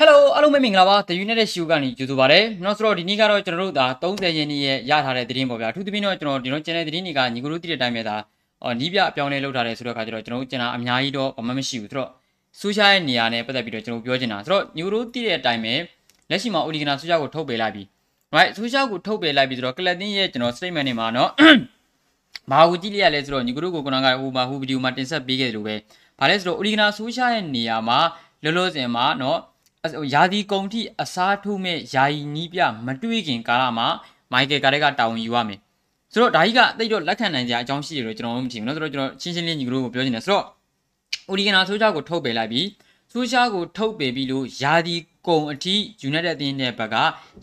[0.00, 8.16] Hello အားလုံးပဲမင်္ဂလာပါ The United Show ကနေကြိုဆိုပါရစေ။နောက်ဆိုတော့ဒီနေ့ကတော့ကျွန်တော်တို့ဒါ30ရက်နေ့ရဲ့ရထားတဲ့သတင်းပေါ့ဗျာ။အထူးသဖြင့်တော့ကျွန်တော်ဒီလို channel သတင်းတွေကညီကိုတို့သိတဲ့အတိုင်းပဲဒါ
[8.62, 12.08] အော်နီးပြအပြောင်းလဲလုပ်ထားတယ်ဆိုတော့အခါကျတော့ကျွန်တော်တို့ channel အများကြီးတော့ဘာမှမရှိဘူးဆိုတော့
[12.60, 15.74] social ရဲ့နေရာနဲ့ပတ်သက်ပြီးတော့ကျွန်တော်ပြောချင်တာဆိုတော့ညီကိုတို့သိတဲ့အတိုင်းပဲ
[16.30, 17.82] လက်ရှိမှာ Oligana social ကိုထုတ်ပေးလိုက်ပြီ
[18.36, 21.30] right social ကိုထုတ်ပေးလိုက်ပြီဆိုတော့ Clatin ရဲ့ကျွန်တော် statement တွေမှာနော်
[22.50, 25.74] ဘာကိုကြည့်လိုက်ရလဲဆိုတော့ညီကိုတို့ကိုကနကဟိုမှာဟိုဗီဒီယိုမှာတင်ဆက်ပေးခဲ့တယ်လို့ပဲ
[26.18, 27.98] ဘာလဲဆိုတော့ Oligana social ရဲ့နေရာမှာ
[28.43, 29.39] လောလောဆယ်မှာနော်
[30.13, 33.87] ယာဒီကုံထိအစားထိုးမဲ့ယာယီနီးပြမတွေးခင်ကာလမှာ
[34.31, 35.59] မိုက်ကယ်ကာရက်တာဝန်ယူရမယ်
[36.13, 40.45] ဆိုတော့ဒါကြီးကတိတ်တော့လက်ခံနိုင်ကြအကြောင်းရှိတယ်လို့ကျွန်တော်တို့မထင်ဘူးเนาะဆိုတော့ကျွန်တော်ရှင်းရှင်းလေးညီကတို့ကိုပြောချင်တယ်ဆိုတော့
[41.29, 42.67] အိုဒီဂနာဆိုချာကိုထုတ်ပယ်လိုက်ပြီး
[43.11, 44.95] ဆိုချာကိုထုတ်ပယ်ပြီးလို့ယာဒီ
[45.27, 45.75] ကုံအထိ
[46.07, 46.95] United အသင်းရဲ့ဘက်က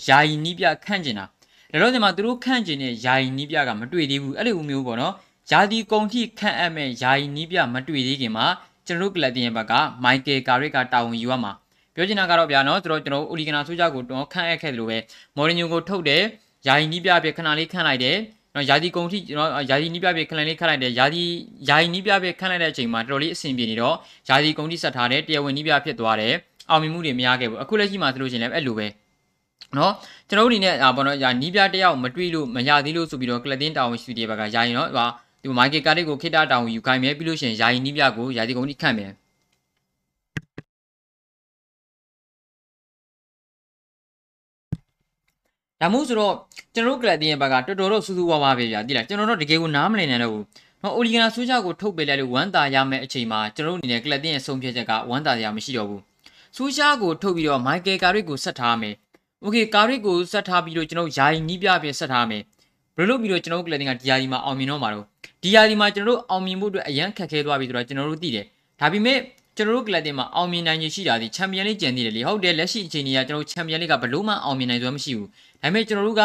[0.07, 1.25] ယာယီနီးပြခန့်ကျင်တာ
[1.73, 5.15] ဒါတော့ဒီမှာသူတို့ခန့်ကျင်တဲ့ယာယီနီးပြကမတွေ့သေးဘူးအဲ့လိုမျိုးပေါ့နော်
[5.51, 8.47] ယာဒီကုံထိခန့်အပ်မဲ့ယာယီနီးပြမတွေ့သေးခင်မှာ
[8.90, 9.74] ကျွန်တော်တို့ကလပ်တင်ရဲ့ဘက်က
[10.04, 11.52] မိုက်ကယ်ကာရစ်ကတာဝန်ယူရမှာ
[11.96, 14.98] ပြောချင်တာကတော့ဗျာနော်ကျွန်တော်ကျွန်တော်အိုလီဂနာဆိုကြကိုတော့ခန့်အပ်ခဲ့တယ်လို့ပဲ
[15.38, 16.24] မော်ရီညိုကိုထုတ်တယ်
[16.68, 18.18] ယာယီနီးပြပြခဏလေးခန့်လိုက်တယ်
[18.56, 21.24] နော်ယာဒီကုံထိကျွန်တော်ယာဒီနီးပြပြခဏလေးခန့်လိုက်တယ်ယာဒီ
[21.70, 23.96] ယာယီနီးပြပြခန့်လိုက်တဲ့အချိန်မှာတော်တော်လေးအဆင်ပြေနေတော့
[24.30, 26.34] ယာဒီကုံထိဆက်ထားတယ်တရားဝင်နီးပြဖြစ်သွားတယ်
[26.70, 28.88] အောင်မြင်မှုတွေမရခဲ့ဘူးအခုလက်ရှိမှာဆိုလို့ရှိရင်လည်းအဲ့လိုပဲ
[29.78, 29.94] နော်
[30.30, 35.06] ကျွန်တော်တို့အနေနဲ့အာဘောနော်ယာနီးပြတယောက်မတွေ့လို့မရသေးလို့ဆိုပြီးတော့ကလတင်တာဝန်ရှိတဲ့ဘက်ကယာယီနော်ဟာ
[35.43, 39.13] ဒီမိုက်ကယ်ကားလေးကိုခိတတာဝန်ယူခိုင်းမယ်ပြီးလို့ရှိရင်ယာယီနီးပြကိုယာဒီကုံထိခန့်မယ်
[45.81, 46.35] ဒါမို့ဆိုတော့
[46.75, 50.45] ကျွန်တော်တို့ကလပ်တင်ရဲ့ဘက်ကတော်တော်တော့စူးစူးဝါးဝါးပဲဗျာတိလားကျွန်တော်တို့တကယ်ကိုနားမလည်နိုင်တော့ဘူး
[50.83, 56.03] နော်အိုလီဂနာဆိုးချကိုထုတ်ပေးလိုက်လို့ဝမ်းသာရမယ့်အချိန်မှာကျွန်တော်တို့အနေနဲ့ကလပ်တင်ရဲ့ဆုံးဖြတ်ချက်ကဝမ်းသာရမရှိတော့ဘူး
[56.57, 58.95] ဆိုးချကိုထုတ်ပြီးတော့မိုက်ကယ်ကာရစ်ကိုဆက်ထားမယ်
[59.43, 62.43] โอเคကာရစ်ကိုဆက်ထားပြီးတော့ကျွန်တော်ယာယီနီးပြပြဆက်ထားမယ်
[63.00, 65.06] ဘယ်လိုလုပ်ပြီးတော့ကျွန်တော်တို့ကလပ်တင်ကဒီယာယီမှာအောင်မြင်တော့မှာတော့
[65.44, 68.46] ဒီယာယီမှာကျွန်တော်တို့အောင်မြင်ဖို့အတွက်အရန်ခက်ခဲသွားပြီဆိုတော့ကျွန်တော်တို့သိတယ်
[68.80, 69.20] ဒါပေမဲ့
[69.58, 75.28] ကျွန်တော်တို့ကလပ်တင်မှာအောင်မြင်နိုင်ရရှိတာဒီချန်ပီယံလိကြံနေတယ်လေဟုတ်တယ်လက်ရှိအချိန်ကြီးကကျွန်တော်ချန်ပီယံလိကဘလို့မှအောင်မြင်နိုင်စွမ်းမရှိဘူး
[75.62, 76.24] ဒါပေမဲ့ကျွန်တော်တို့က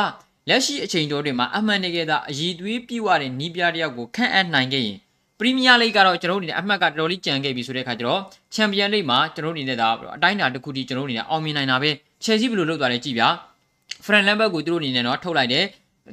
[0.49, 4.99] လက်ရှိအချိန်တိုတွေမှာအမှန်တကယ်သာအည်သွေးပြည့်ဝတဲ့နီးပြတယောက်ကိုခန့်အပ်နိုင်ခဲ့ရင်
[5.39, 8.21] ပရီးမီးယားလိကတော့ကျွန်တော်တို့အနေနဲ့အမှတ်ကတော်တော်လေးကြံခဲ့ပြီဆိုတဲ့အခါကျတော့
[8.55, 11.91] ချန်ပီယံလိမှာကျွန်တော်တို့အနေနဲ့ဒါအတိုင်းအတာတစ်ခုတည်းကျွန်တော်တို့အနေနဲ့အောင်မြင်နိုင်တာပဲ
[12.25, 13.29] ချယ်ဆီဘယ်လိုလုပ်သွားလဲကြည့်ဗျာ
[14.05, 15.65] ဖရန်လမ်ဘတ်ကိုသူတို့အနေနဲ့တော့ထုတ်လိုက်တယ်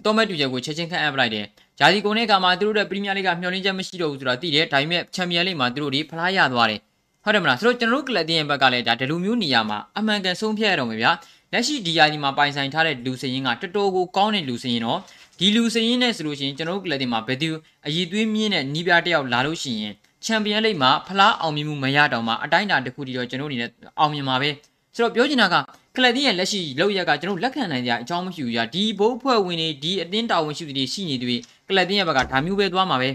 [0.06, 1.46] တော်မက်တူချက်ကိုချက်ချင်းခန့်အပ်လိုက်တယ်
[1.80, 6.80] ဂျာဒီကိုနဲ့ကမှသူတို့ရဲ့ပရီးမီးယားလိကမျှော်လင့်ချက်မရှိတော့ဘူးဆိုတာသိတယ်ဒါပေမဲ့ချန်ပီယံလိမှာသူတို့ဒီဖလားရသွားတယ်
[7.24, 11.12] ဟုတ်တယ်မလားဆိုတော့ကျွန်တော်တို့ကလပ်တင်းရဲ့ဘက်ကလည်းဒါဒလူမျိုးနေရာမှာအမှန်ကန်ဆုံးဖြတ်ရတော့မယ်ဗျာ
[11.54, 15.00] လက်ရှိဒီယာဒီမှာပိုင်ဆိုင်ထားတဲ့လူစရင်ကတော်တော်ကိုကောင်းတဲ့လူစရင်တော့
[15.40, 17.50] ဒီလူစရင်နဲ့ဆိုလို့ရှိရင်ကျွန်တော်တို့ကလပ်တင်မှာဘယ်သူ
[17.88, 19.94] အည်သွေးမြင့်တဲ့နီးပြားတယောက်လာလို့ရှိရင်
[20.26, 23.70] ချန်ပီယံလိပ်မှာဖလားအောင်မြင်မှုမရတော့မှအတိုင်းအတာတစ်ခုတည်းတော့ကျွန်တော်အနေနဲ့
[24.00, 24.50] အောင်မြင်မှာပဲ
[24.96, 25.56] ဆိုတော့ပြောချင်တာက
[25.97, 31.37] ကလပ်တင်ရဲ့လက်ရှိလောက်ရက်ကကျွန်တော်လက်ခံနိုင်ကြအကြောင်းမရှိဘူးကြာဒီဘိုးဖွဲ့ဝင်တွေဒီအတင်းတာဝန်ရှိသူတွေရှိနေသူတွေ
[31.69, 33.11] ကလပ်တင်ရဲ့ဘက်ကဒါမျိုးပဲသွားမှာပဲ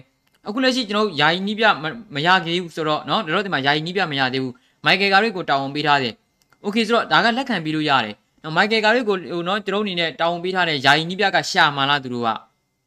[0.47, 1.65] အခုလက်ရှိကျွန်တော်ယာယီနီးပြ
[2.15, 4.53] မရသေးဘူးဆိုတော့เนาะတို့တို့ဒီမှာယာယီနီးပြမရသေးဘူး
[4.85, 6.13] မိုက်ကယ်ကာရစ်ကိုတာဝန်ပေးထားတယ်
[6.63, 8.15] โอเคဆိုတော့ဒါကလက်ခံပြီးလို့ရတယ်
[8.55, 12.29] မိုက်ကယ်ကာရီကိုဟိုနော်ကျွန်တော်အနေနဲ့တောင်းပေးထားတဲ့ယာယီနီးပြကရှာမှာလားသူတို့က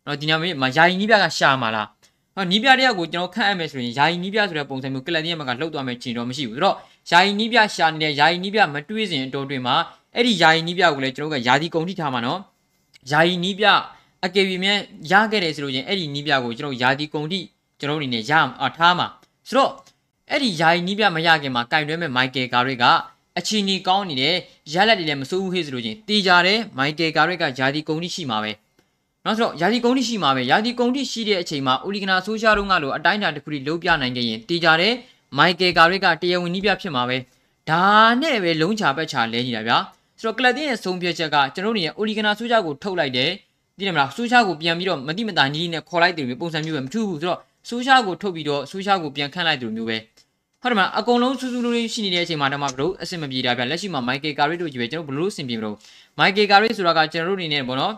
[0.07, 1.89] နော်ဒီညမှာယာယီနီးပြကရှာမှာလား
[2.37, 6.77] ဟောနီးပြတယောက်ကိုကျွန်တော်ခန့်အပ်မယ်ဆိုရင်ယာယီနီးပြဆိုတဲ့ပုံစံမျိုးကလပ်တင်းရဲ့မှာကလှုပ်သွားမယ်ချင်တော့မရှိဘူးဆိုတော့
[7.12, 9.76] ယာယီနီးပြရှာနေတဲ့ယာယီနီးပြမတွေးစင်အတော်တွင်မှာ
[10.16, 12.40] အဲ့ဒီယာယီနီးပြကိုလည်းကျွန်တော်ကယာဒီကုန်ထိထားမှာနော်
[13.12, 13.66] ယာယီနီးပြ
[14.26, 14.78] အကေဗီမြန်
[15.12, 17.40] ရခဲ့တယ်ဆိုလို့ချင်းအဲ့ဒီနီးပြကိုကျွန်တော်ယာဒီကုန်ထိ
[17.80, 18.32] ကျွန်တော်အနေနဲ့ရ
[18.78, 19.08] ထားမှာ
[19.50, 19.72] ဆိုတော့
[20.32, 22.86] အဲ့ဒီယာယီနီးပြမရခင်မှာကင်တွဲမဲ့မိုက်ကယ်ကာရီက
[23.38, 24.36] အချီနီကောင်းနေတယ်
[24.74, 28.52] ရလက်တွေလည်းမစိုးဘူးဟေ့ဆိုလို့ချင်းတေးကြတယ်မိုက်ကယ်ကာရက်ကယာဒီကုံတိရှိမှာပဲ
[29.26, 34.94] နောက်ဆိုတော့ယာဒီကုံတိရှိမှာပဲယာဒီကုံတိရှိတဲ့အချိန်မှာအိုလီဂနာဆိုရှာတို့ကလို့အတိုင်းအတာတစ်ခုထိလုံးပြနိုင်ခဲ့ရင်တေးကြတယ်
[35.38, 37.18] မိုက်ကယ်ကာရက်ကတရားဝင်နည်းပြဖြစ်မှာပဲ
[37.70, 37.84] ဒါ
[38.22, 39.78] နဲ့ပဲလုံးချပက်ချလဲနေတာဗျာ
[40.20, 43.32] ဆိုတော့ကလပ်တင်းရဲ့ဆုံးဖြတ်ချက်ကကျွန်တော်တို့နေအိုလီဂနာဆိုရှာကိုထုတ်လိုက်တယ်
[43.78, 49.98] သိတယ်မလားဆိုရှာကိုပြန်ပြီးတော့မတိမတာညီးနဲ့ခေါ်လိုက်တယ်မျိုးပုံစံမျိုးပဲမထူးဘူးဆိုတော့ဆိုရှာကိုထုတ်ပြီးတော့ဆိုရှာကိုပြန်ခန့်လိုက်တယ်မျိုးပဲ
[50.62, 55.76] ဟုတ်တယ်မလားအကုန်လုံးစူးစူးလေးရှိနေတဲ့အချိန်မှာတော့ဘလို့အဆင်မပြေတာဗျလက်ရှိမှာမိုက်ကယ်ကာရီတို့ကြီးပဲကျွန်တော်ဘလို့အဆင်ပြေမလို့
[56.18, 57.94] မိုက်ကယ်ကာရီဆိုတာကကျွန်တော်တို့အနေနဲ့ပေါ့နော်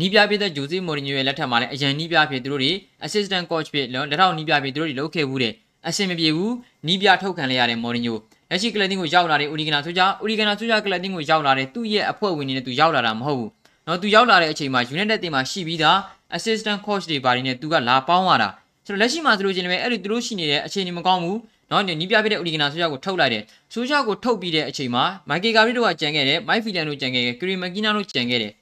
[0.00, 2.72] နီးပြပြတဲ့ဂျိုစီမိုရီညိုရဲ့လက်ထက်မှာလည်းအရန်နီးပြဖြစ်သူတို့တွေ
[3.06, 5.54] assistant coach ဖြစ်လက်ထောက်နီးပြဖြစ်သူတို့တွေလုပ်ခဲ့ဘူးတဲ့
[5.88, 6.54] အဆင်မပြေဘူး
[6.86, 8.16] နီးပြထုတ်ခံလိုက်ရတဲ့မော်ရီညို
[8.50, 13.50] လက်ရှိကလပ်တင်းကိုရောက်လာတဲ့ဦးဒီဂနာဆိုကြဦးဒီဂနာဆိုကြကလပ်တင်းကိုရောက်လာတဲ့သူ့ရဲ့အဖွဲ့ဝင်တွေနဲ့သူရောက်လာတာမဟုတ်ဘူး
[13.86, 15.96] နော်သူရောက်လာတဲ့အချိန်မှာ United တင်မှာရှိပြီးသား
[16.36, 18.48] assistant coach တွေဘာတွေနဲ့သူကလာပေါင်းရတာ
[18.86, 21.38] ဆိုတော့လက်ရှိမှာဆိုလို့ချင်းလည်းအဲ့ဒီသူတို့ရှိနေတဲ့အခြေအနေမကောင်းဘူး
[21.70, 23.42] နော်နီးပြပြတဲ့ Oligana ဆိုရကိုထုတ်လိုက်တယ်
[23.72, 28.52] ဆိုရကိုထုတ်ပြီးတဲ့အချိန်မှာ Michael Gary တို့ကကြံခဲ့တယ် Mike Phelan တို့ကြံခဲ့တယ် Kiri Makina တို့ကြံခဲ့တယ်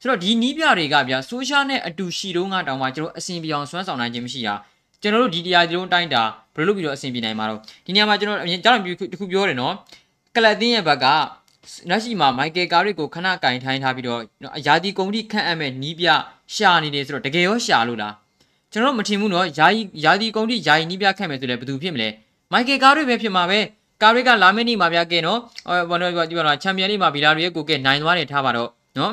[0.00, 4.54] ဆိုတော့ဒီနီးပြတွေကဗျာဆိုရှယ်နဲ့အတူရှိတော့ငါတောင်မှကျွန်တော်အဆင်ပြေအောင်စွမ်းဆောင်နိုင်ခြင်းမရှိတာ
[5.02, 6.22] ကျွန်တော်တို့ဒီတရားကျွန်တော်တိုင်းတာ
[6.58, 8.76] ဘယ်လိုလုပ်ပြီးတော့အဆင်ပြေနိုင်မှာတော့ဒီနေရာမှာကျွန်တော်အရင်ကြောက်
[9.12, 9.74] တခုပြောတယ်နော်
[10.34, 11.06] ကလပ်တင်းရဲ့ဘက်က
[11.90, 14.20] လက်ရှိမှာမိုက်ကယ်ကာရစ်ကိုခဏကင်ထိုင်းထားပြီးတော့
[14.58, 16.06] အယာဒီကုံတိခန့်အပ်မဲ့နီးပြ
[16.54, 18.14] ရှာနေတယ်ဆိုတော့တကယ်ရောရှာလို့လား
[18.72, 22.08] ကျွန်တော်မထင်ဘူးနော်ယာယီယာဒီကုံတိယာယီနီးပြခန့်မယ်ဆိုလည်းဘယ်သူဖြစ်မလဲ
[22.52, 23.58] မိုက်ကယ်ကားတွေပဲဖြစ်မှာပဲ
[24.02, 25.38] ကာရစ်ကလာမင်းနီမှာဗျာကဲနော်
[25.68, 29.12] ဟောဘာလို့ပြောပြောချန်ပီယံလိမှာဗီလာရီရဲ့ကိုကဲနိုင်သွားတယ်ထားပါတော့နော်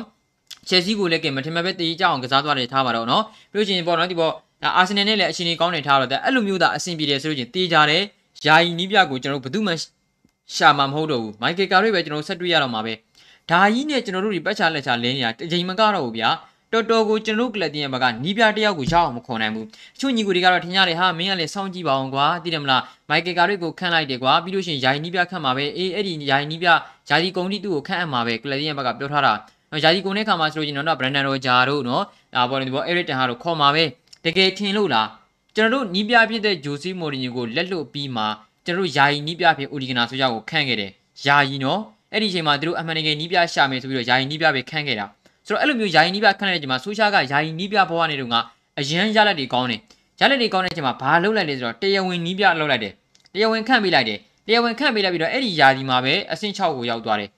[0.68, 3.22] ချယ်ဆီကိုလည်းကဲမထင်မဲ့ပဲတည်ကြအောင်ကစားသွားတယ်ထားပါတော့နော်
[3.52, 4.32] ပြီးလို့ရှိရင်ပေါ့နော်ဒီပေါ့
[4.64, 8.02] အာဆင်နယ်နဲ့လည်းအရှင်ကြီးကောင်းနေထားတော့တဲ့အဲ့လိုမျိုးသာအဆင်ပြေတယ်ဆိုလို့ချင်းတေးကြတယ်
[8.46, 9.72] ယာယီနီးပြကိုကျွန်တော်ဘယ်သူမှ
[10.54, 12.92] ရှာမှာမဟုတ်တော့ဘူးမိုက်ကယ်ကာရီပဲကျွန်တော်ဆက်တွေ့ရတော့မှာပဲ
[13.50, 16.30] ဒါကြီးနဲ့ကျွန်တော်တို့ဒီပတ်ချလက်ချလဲနေတာတချိန်မကတော့ဘူးဗျာ
[16.72, 26.68] တော်တော်ကိုကျွန်တော်တို့ကလပ်တင်ရဲ့ဘက်ကနီးပြတယောက်ကိုရောက်အောင်မခေါ်နိုင်ဘူးတချို့ညီကိုတွေကတော့ထင်ရတယ်ဟာမင်းကလည်းစောင့်ကြည့်ပါအောင်ကွာသိတယ်မလားမိုက်ကယ်ကာရီကိုခန့်လိုက်တယ်ကွာပြီးလို့ရှိရင်ယာယီနီးပြခန့်မှာပဲအေးအဲ့ဒီယာယီနီးပြ
[27.08, 29.32] ဂျာဒီကုံတီသူ့ကိုခန့်အပ်မှာပဲကလပ်တင်ရဲ့ဘက်ကပြောထားတာ
[29.84, 32.04] ယာဒီကုံတဲ့ခါမှာဆိုလို့ချင်းတော့ဘရန်ဒန်ရိုဂျာတို့နော်
[32.34, 33.84] ဒါပေါ်နေဒီပေါ်အေရစ်တန်ဟာတို့ခေါ်မှာပဲ
[34.26, 35.08] တကယ်ထင်လို့လား
[35.56, 38.24] ကျွန်တော်တို့နီးပြဖြစ်တဲ့ဂျိုစီမိုရီနီကိုလက်လွတ်ပြီးမှ
[38.64, 40.90] ကျွန်တော်တို့ယာယီနီးပြဖြစ်အိုဒီဂနာဆိုကြကိုခန့်ခဲ့တယ်
[41.26, 41.80] ယာယီနော်
[42.12, 45.06] အဲ့ဒီအချိန်မှာသူတို့အမှန်တကယ်နီးပြရှာမယ်ဆိုပြီးတော့ယာယီနီးပြပဲခန့်ခဲ့တာ
[45.46, 48.36] ဆိုတော့အဲ့လိုမျိုးယာယီနီးပြခန့်တဲ့အချိန်မှာဆိုရှာကယာယီနီးပြဘဝနေတုန်းက
[48.78, 49.80] အရန်ရလက်တွေကောင်းတယ်
[50.20, 52.92] ရလက်တွေကောင်းတဲ့အချိန်မှာဘာလုပ်လိုက်လဲဆိုတော့တရားဝင်နီးပြလုပ်လိုက်တယ်
[53.32, 57.30] တရားဝင်ခန့်ပေးလိုက်တယ်တရားဝင်ခန့်ပေးလိုက်ပြီးတော့အဲ့ဒီယာဒီမှာပဲအဆင့်6ကိုရောက်သွားတယ်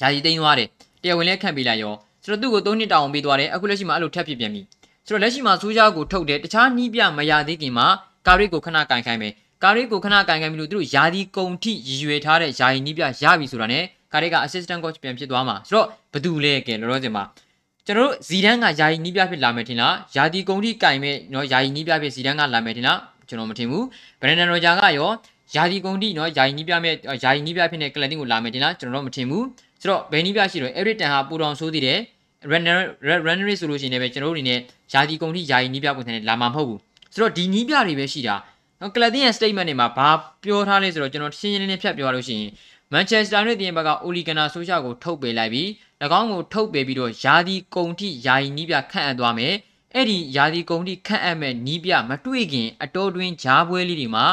[0.00, 0.68] ယာဒီတိန်းသွားတယ်
[1.02, 1.94] တရားဝင်လည်းခန့်ပေးလိုက်ရော
[2.24, 4.60] ဆိုတော့သူ့ကို3နှစ်တောင်ပေးသွားတယ်အခုလက်ရှိမှာအဲ့လိုထပ်ဖြစ်ပြန်ပြီ
[5.08, 7.86] ဆိုတော့လက်ရှိမှာဆိုးရှားကိုထုတ်တယ်တခြားနီးပြမရသေးခင်မှာ
[8.26, 9.32] ကာရစ်ကိုခဏကန်ခိုင်းမယ်
[9.62, 13.78] ကာရစ်ကိုခဏကန်ခိုင်းပြီးလို့သူတို့ယာဒီကုံထိရည်ရွယ်ထားတဲ့ယာယီနီးပြရပြီဆိုတာ ਨੇ
[14.12, 17.22] ကာရစ်က assistant coach ပြန်ဖြစ်သွားမှာဆိုတော့ဘသူလဲကဲလောလောဆယ်မှာ
[17.86, 22.98] ကျွန်တော်တို့ဇီဒန်ကယာယီနီးပြဖြစ်လာမယ်ထင်လားယာဒီကုံထိကင်မဲ့နော်ယာယီနီးပြဖြစ်ဇီဒန်ကလာမယ်ထင်လား
[23.28, 23.84] ကျွန်တော်မထင်ဘူး
[24.20, 25.10] ဘရန်ဒန်ရိုဂျာကရော
[25.54, 26.94] ယာဒီကုံထိနော်ယာယီနီးပြမဲ့
[27.24, 29.44] ယာယီနီးပြဖြစ်တဲ့ကလပ်တင်ကိုလာမယ်ထင်လားကျွန်တော်တို့မထင်ဘူး
[29.80, 31.98] ဆိုတော့ဘယ်နီးပြရှိတော့ everton ဟာပူတော်ဆိုးသေးတယ်
[32.52, 32.78] runner
[33.60, 34.60] ဆိုလို့ရှိရင်လည်းကျွန်တော်တို့အနေနဲ့
[34.92, 36.80] ယာတီကုန်ထိယာယီနီးပြပုံစံနဲ့လာမှာမဟုတ်ဘူး
[37.14, 38.36] ဆိုတော့ဒီနီးပြတွေပဲရှိတာ
[38.80, 40.08] နော်ကလပ်တင်ရဲ့ statement တွေမှာဘာ
[40.44, 42.50] ပြောထားလဲဆိုတော့ကျွန်တော်ရှင်းရှင်းလင်းလင်းဖြတ်ပြောရလို့ရှိရင်
[42.92, 45.68] မန်ချက်စတာယူနိုက်တက်ဘက်ကအိုလီဂနာဆိုရှာကိုထုတ်ပေးလိုက်ပြီး၎
[46.20, 49.54] င်းကိုထုတ်ပေးပြီးတော့ယာတီကုန်ထိယာယီနီးပြခန့်အပ်သွားမယ်
[49.94, 54.24] အဲ့ဒီယာတီကုန်ထိခန့်အပ်မဲ့နီးပြမတွေ့ခင်အတော်တွင်ဂျားပွဲလေးတွေမှာ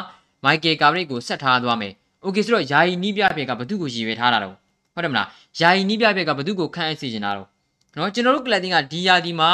[0.43, 1.93] မိုက်ကယ်ကာဗရိတ်ကိုဆက်ထားသွားမယ်။
[2.25, 4.55] Okay ဆိုတော့ယာယီနီးပြဖက်ကဘသူ့ကိုရည်ရွယ်ထားတာတော့
[4.93, 5.27] ဟုတ်တယ်မလား။
[5.59, 7.47] ယာယီနီးပြဖက်ကဘသူ့ကိုခန့်အပ်စီချင်တာတော့
[7.97, 9.51] နော်ကျွန်တော်တို့ကလပ်တင်ကဒီယာဒီမှာ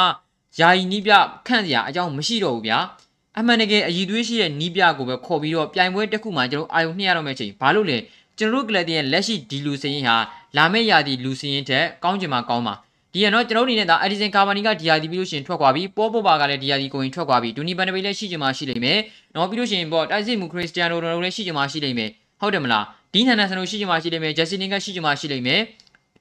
[0.58, 1.12] ယာယီနီးပြ
[1.46, 2.78] ခန့်စရာအကြောင်းမရှိတော့ဘူးဗျာ
[3.38, 7.98] အမှန်တကယ်အည်သွေးရှိတဲ့နီးပြကိုပဲခေါ်ပြီးတော့ပြိုင်ပွဲတစ်ခုမှာကျွန်တော်အာယုံနှစ်ရတော့မယ့်ချိန်ဘာလို့လဲ
[8.38, 10.16] ကျွန်တော်တို့ကလပ်တင်ရဲ့လက်ရှိဒီလူစရင်ဟာ
[10.56, 12.74] လာမယ့်ယာဒီလူစရင်တဲ့ကောင်းချင်မှာကောင်းပါ
[13.12, 18.98] ဒီရနော်ကျွန်တော်အနေနဲ့ဒါအဒီဆင်ကာဗာနီကဒီယာဒီပြီးလို့ရှိရင်ထွက်သွားပြီပေါ်ပေါ်ပါကလည်းဒီယာဒီကိုရင်ထွက်သွားပြီဒူနီဘန်နဘေးလည်းရှိချင်မှရှိလိမ့်မယ်
[19.34, 22.10] နော်ပြီးလို့ရှိရင်ပေါ့တိုက်စစ်မူခရစ္စတီယာနိုရိုလည်းရှိချင်မှရှိလိမ့်မယ်
[22.40, 25.60] ဟုတ်တယ်မလားဒီနန်နန်ဆန်တို့ရှိချင်မှရှိလိမ့်မယ်ဂျက်စီနင်ကရှိချင်မှရှိလိမ့်မယ်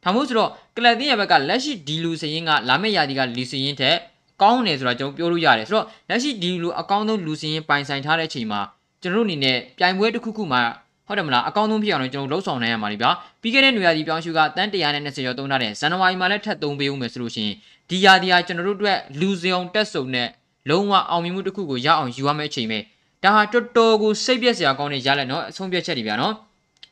[0.04, 3.96] ဒါမို့ဆိုတော့ကလပ်တင်ရဲ့ဘက်ကလက်ရှိဒီလူစရင်ကလာမယ့်ယာဒီကလီစရင်တဲ့
[4.42, 8.62] ကောင်းတယ်ဆိုတာကျွန်တော်ပြောလို့ရတယ်ဆိုတော့လက်ရှိဒီလူအကောင်းဆုံးလူစရင်ပိုင်ဆိုင်ထားတဲ့အချိန်မှာ
[9.02, 10.62] ကျွန်တော်တို့အနေနဲ့ပြိုင်ပွဲတစ်ခုခုမှာ
[11.08, 13.10] ဟုတ်တယ်မလားအကောင်းဆုံးဖြစ်အောင်လို့ကျွန်တော်လှုပ်ဆောင်နိုင်ရမှာလေဗျာ
[13.42, 17.56] ပြီးခဲ့တဲ့နေရာဒီပြောင်းရှုကတန်း120ကျော်သုံးထားတဲ့ဇန်နဝါရီမှာလည်းထပ်သုံးပေးဦးမယ်ဆိုလို့ရှိရင်
[17.90, 20.28] ဒီယာဒီယာကျွန်တော်တို့အတွက်လူစအောင်တက်ဆုံနဲ့
[20.70, 22.80] လုံးဝအောင်မြင်မှုတစ်ခုကိုရအောင်ယူရမယ့်အချိန်ပဲ
[23.24, 26.34] ဒါဟာတော်တော်ကိုစိတ်ပြက်စရာကောင်းနေရလဲနော်အဆုံးပြက်ချက်တွေဗျာနော်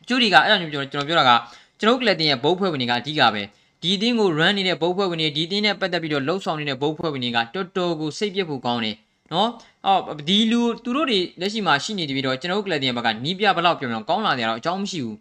[0.07, 1.31] ကျူဒီကအဲ့ဒါမျိုးကျွန်တော်ပြောတာက
[1.80, 3.42] ကျွန်တော်ကလပ်တင်ရဲ့ဘုတ်ဖွဲ့ဝင်တွေကအဓိကပဲ
[3.82, 8.96] ဒီအသင်းကို run နေတဲ့ဘုတ်ဖွဲ့ဝင်တွေဒီအသင်းနဲ့ပတ်သက်ပြီးတော့လှုပ်ဆောင်နေတဲ့ဘုတ်ဖွဲ့ဝင်တွေကတော်တော်ကိုစိတ်ပြက်ဖို့ကောင်းတယ်
[9.32, 9.48] နော်
[9.86, 15.16] အော်ဒီလူသူတို့တွေလက်ရှိမှာရှိနေပြီးတော့ကျွန်တော်တို့ကလပ်တင်ဘက်ကနီးပြဘလောက်ပြောင်းပြောင်းကောင်းလာတယ်တော့အကြောင်းမရှိဘူး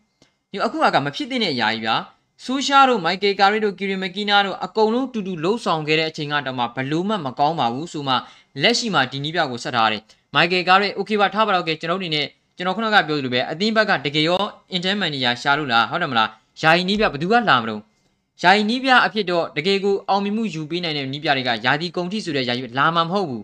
[0.51, 1.95] ဒီအခုကမဖြစ်တဲ့အရာကြီးဗျာ
[2.44, 8.15] ဆူရှာတို့မိုက်ကယ်ကာရီတို့ကီရီမကီနာတို့အကုန်လုံးတူတူလှုပ်ဆောင်ခဲ့တဲ့အချိန်ကတော့မှဘလို့မှမကောင်းပါဘူးဆိုမှ
[8.62, 10.01] လက်ရှိမှာဒီနီးပြကိုဆက်ထားတယ်
[10.36, 12.25] မိုက်ကယ်ကာရီโอเคပါထားပါတော့ကဲကျွန်တော်အနေနဲ့
[12.58, 16.29] ကျွန်တော်ခုနကပြောသလိုပဲအသင်းဘက်ကတကယ်ရောအင်တာမန်နီယာရှာလို့လားဟုတ်တယ်မလား
[16.62, 17.80] ယာယီနီးပြဘယ်သူကလာမလို့
[18.42, 23.42] ယာယီနီးပြအဖြစ်တော့တကယ်ကိုအောင်မြင်မှုယူပေးနိုင်တဲ့နီးပြတွေကယာဒီကုံထိဆိုတဲ့ယာယီလာမှာမဟုတ်ဘူး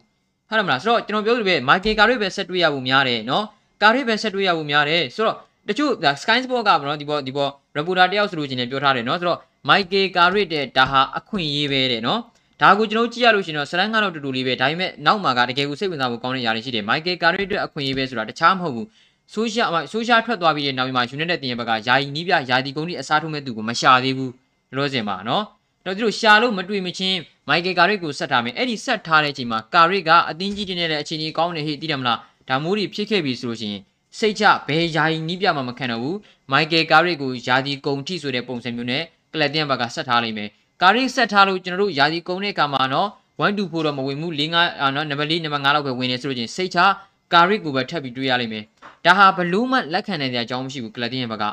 [0.49, 3.45] ဟုတ်တယ်မလားဆိုတော့ကျွန်တော်ပြောသလိုပဲမိုက်ကယ်ကာရီပဲဆက်တွေ့ရဖို့များတယ်နော်
[3.83, 5.37] ကာရီပဲဆက်တွေ့ရဖို့များတယ်ဆိုတော့
[5.69, 5.93] တချို့
[6.23, 9.39] Sky Sport ကမနော်ဒီပေါ်ဒီပေါ် reporter တယောက်ဆိုလို့ချင်းလည်းပြောထားတယ်နော်ဆိုတော့
[9.69, 12.21] Michael Carrick တဲ့ဒါဟာအခွင့်အရေးပဲတဲ့နော်
[12.63, 18.87] ဒါကိုကျွန်တော်ကြည့်ရလို့ရှိရင်တော့စရန်ကတော့တူတူလေးပဲဒါပေမဲ့နောက်မှာကတကယ်ကိုစိတ်ဝင်စားဖို့ကောင်းတဲ့ຢာတွေရှိတယ် Michael Carrick အတွက်အခွင့်အရေးပဲဆိုတာတခြားမဟုတ်ဘူး
[19.33, 24.33] ဆိုရှာဆိုရှာထွက်သွားပြီးတဲ့နောက်မှာ United တင်ရဘက်ကယာယီနီးပြယာဒီကုန်းကြီးအစားထိုးမဲ့သူကိုမရှာသေးဘူး
[24.77, 25.45] လို့စင်ပါနော်
[25.85, 33.83] တော့သူတို့ရှာလို့မတွေ့မချင်းမိုက်ကယ်ကာရစ်ကိုဆက်ထားမယ်အဲ့ဒီဆက်ထားတဲ့အချိန်မှာကာရစ်ကအတင်းကြီးတင်နေတဲ့အခြေအနေကောင်းနေဟိသိတယ်မလားဒါမိုးတွေဖြစ်ခဲ့ပြီဆိုလို့ရှိရင်
[34.19, 36.19] စိတ်ချဘယ်ယာယီနီးပြမှာမခံတော့ဘူး
[36.51, 40.49] မိုက်ကယ်ကာရစ်ကိုယာဒီကုံထိဆိုတဲ့ပုံစံမျိုးနဲ့ကလပ်တင်ဘက်ကဆက်ထားလိုက်မယ်
[40.83, 43.09] ကာရစ်ဆက်ထားလို့ကျွန်တော်တို့ယာဒီကုံတဲ့ကမှာနော်
[43.41, 46.79] 1 2 4တော့မဝင်ဘူး4 5နော်နံပါတ်4နံပါတ်5လောက်ပဲဝင်နေဆိုလို့ချင်းစိတ်ချ
[47.33, 48.65] ကာရစ်ကိုပဲထပ်ပြီးတွေးရလိမ့်မယ်
[49.07, 51.45] ဒါဟာဘလူးမတ်လက်ခံနေတဲ့အကြောင်းမရှိဘူးကလပ်တင်ရဲ့ဘက်က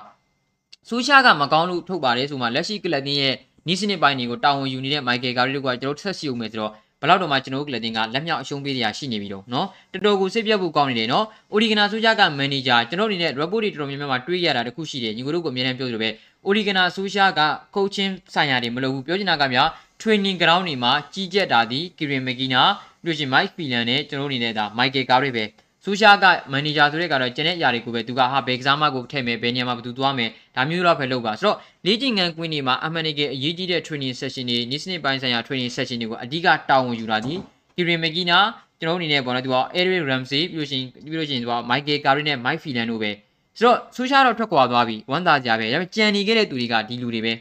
[0.88, 3.36] ဆူရှားကမကောင်းလို့ထုတ်ပါတယ်ဆိုမှလက်ရှိကလပ်တင်ရဲ့
[3.68, 16.10] နီးစနစ်ပိုင်းတွေကိုတာဝန်ယူနေတဲ့မိုက်ကယ်ဂါရီတို့ကကျွန်တော်ဆက်ရှိအောင်မယ်ဆိုတော့ဘလောက်တော့မှကျွန်တော်တို့ကလပ်တင်ကလက်မြောက်အရှုံးပေးနေတာရှိနေပြီတော့နော်တော်တော်ကိုစိတ်ပြတ်ဖို့ကောင်းနေတယ်နော်အိုဒီဂနာဆူရှားကမန်နေဂျာကျွန်တော်အနေနဲ့ report တွေတော်တော်များများမှာတွေးရတာတခုရှိတယ်ညီကိုတို့ကိုအများအားပြောသလိုပဲ
[16.46, 17.42] အိုဒီဂနာဆူရှားက
[17.76, 19.68] coaching ဆိုင်ရာတွေမလုပ်ဘူးပြောချင်တာကများ
[20.02, 22.62] training ground တွေမှာကြီးကြက်တာဒီကီရင်မကီနာ
[23.06, 25.44] တို့ရှင် Mike Phelan နဲ့ကျွန်တော်တို့အနေနဲ့ဒါ Michael Carey ပဲ
[25.84, 37.34] ဆူရှာကမန်နေဂျာဆိုတဲ့ကတော့ကျန်တဲ့အရာတွေကိုပဲသူကဟာဘယ်ကစားမကိုထည့်မယ်ဘယ်နေရာမှာဘယ်သူသွားမယ်ဒါမျိုးတော့ပဲလုပ်ပါဆိုတော့လေ့ကျင့်ခန်းကွင်းတွေမှာအမှန်တကယ်အရေးကြီးတဲ့ training session တွေနေ့စဉ်ပိုင်းဆိုင်ရာ training session တွေကိုအဓိကတာဝန်ယူတာဒီ
[37.76, 38.40] ကီရီမကီနာ
[38.80, 43.12] ကျွန်တော်အနေနဲ့ပေါ့နော်သူက Eric Ramsey ပြီးလို့ရှိရင်ပြီးလို့ရှိရင်သူက Michael Carrick နဲ့ Mike Phelan တို့ပဲ
[43.58, 47.34] ဆိုတော့ဆူရှာတော့ထွက်ခွာသွားပြီဝမ်းသာကြပဲဒါပေမဲ့ကြံနေခဲ့တဲ့သူတွေကဒီလူတွေပဲ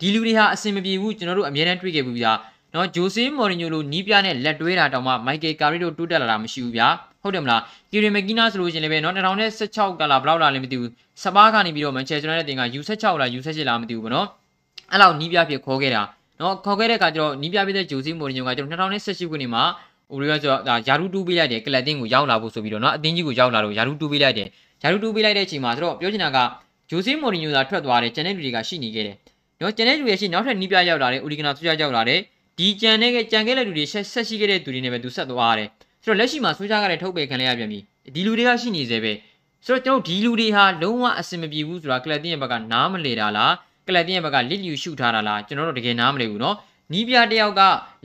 [0.00, 2.32] ဒီလူတွေဟာအဆင်မပြေဘူးကျွန်တော်တို့အများအားတွေ့ခဲ့ဘူးဗျာ
[2.76, 6.88] နော်ဂျိုဆေးမော်ရီညိုလိုနီးပြနဲ့လက်တွဲတာတောင်မှ Michael Carrick တို့တိုးတက်လာတာမရှိဘူးဗျာ
[7.22, 10.90] ဟုတ်တယ်မလားကီရီမကီနာဆိုလို့ရှိရင်လည်းပဲနော်2016ကလာဘယ်လောက်လာလဲမသိဘူး
[11.22, 14.26] စပါးကနေပြီးတော့မန်ချက်စတာနဲ့တင်က U16 လား U17 လားမသိဘူးဗောနော်
[14.92, 16.02] အဲ့လောက်နီးပြဖြစ်ခေါ်ခဲ့တာ
[16.40, 19.62] နော်ခေါ်ခဲ့တဲ့အခါကျတော့နီးပြပြတဲ့ဂျိုဆေးမော်ရီညိုကကျွန်တော်2018ခုနှစ်မှာ
[20.10, 24.48] ဟိုလိုဆိုတော့ဒါယာရုတူးပေးလိုက်တယ်ကလပ်တင်းကိုရောက်လာဖို့ဆိုပြီးတော့နော်အသင်းကြီးကိုရောက်လာလို့ယာရုတူးပေးလိုက်တယ်
[24.82, 26.38] ယာရုတူးပေးလိုက်တဲ့အချိန်မှာဆိုတော့ပြောချင်တာက
[26.90, 29.16] ဂျိုဆေးမော်ရီညိုသာထွက်သွားတယ်ကျန်တဲ့လူတွေကရှိနေခဲ့တယ်
[29.60, 32.20] နော်ကျန်တဲ့လူတွေရှိနောက်ထပ်နီးပြရောက်လာတယ်ဦးလီကနာဆွေးရောက်လာတယ်
[32.57, 35.69] ဒီကြံတဲ့ကြံခဲ့တဲ့လူတွေဆက်ဆက်ရှိခဲ့တဲ့သူတွေနဲ့ပဲသူဆက်သွားရတယ်
[36.03, 37.79] ဆိုတော့လက်ရှိမှာဆွေးကြကလည်းထုတ်ပယ်ခံလိုက်ရပြန်ပြီ
[38.15, 39.13] ဒီလူတွေကရှိနေသေးပဲ
[39.65, 43.53] ဆိုတော့ကျွန်တော်ဒီလူတွေဟာလုံးဝအဆင်မပြေဘူးဆိုတာကလပ်တင်းရဲ့ဘက်ကနားမလေတာလား
[43.87, 46.55] ကလပ်တင်းရဲ့ဘက်ကလစ်လျူရှုထားတာလားကျွန်တော်တို့တကယ်နားမလဲဘူးเนาะ
[46.93, 47.61] နီးပြတယောက်က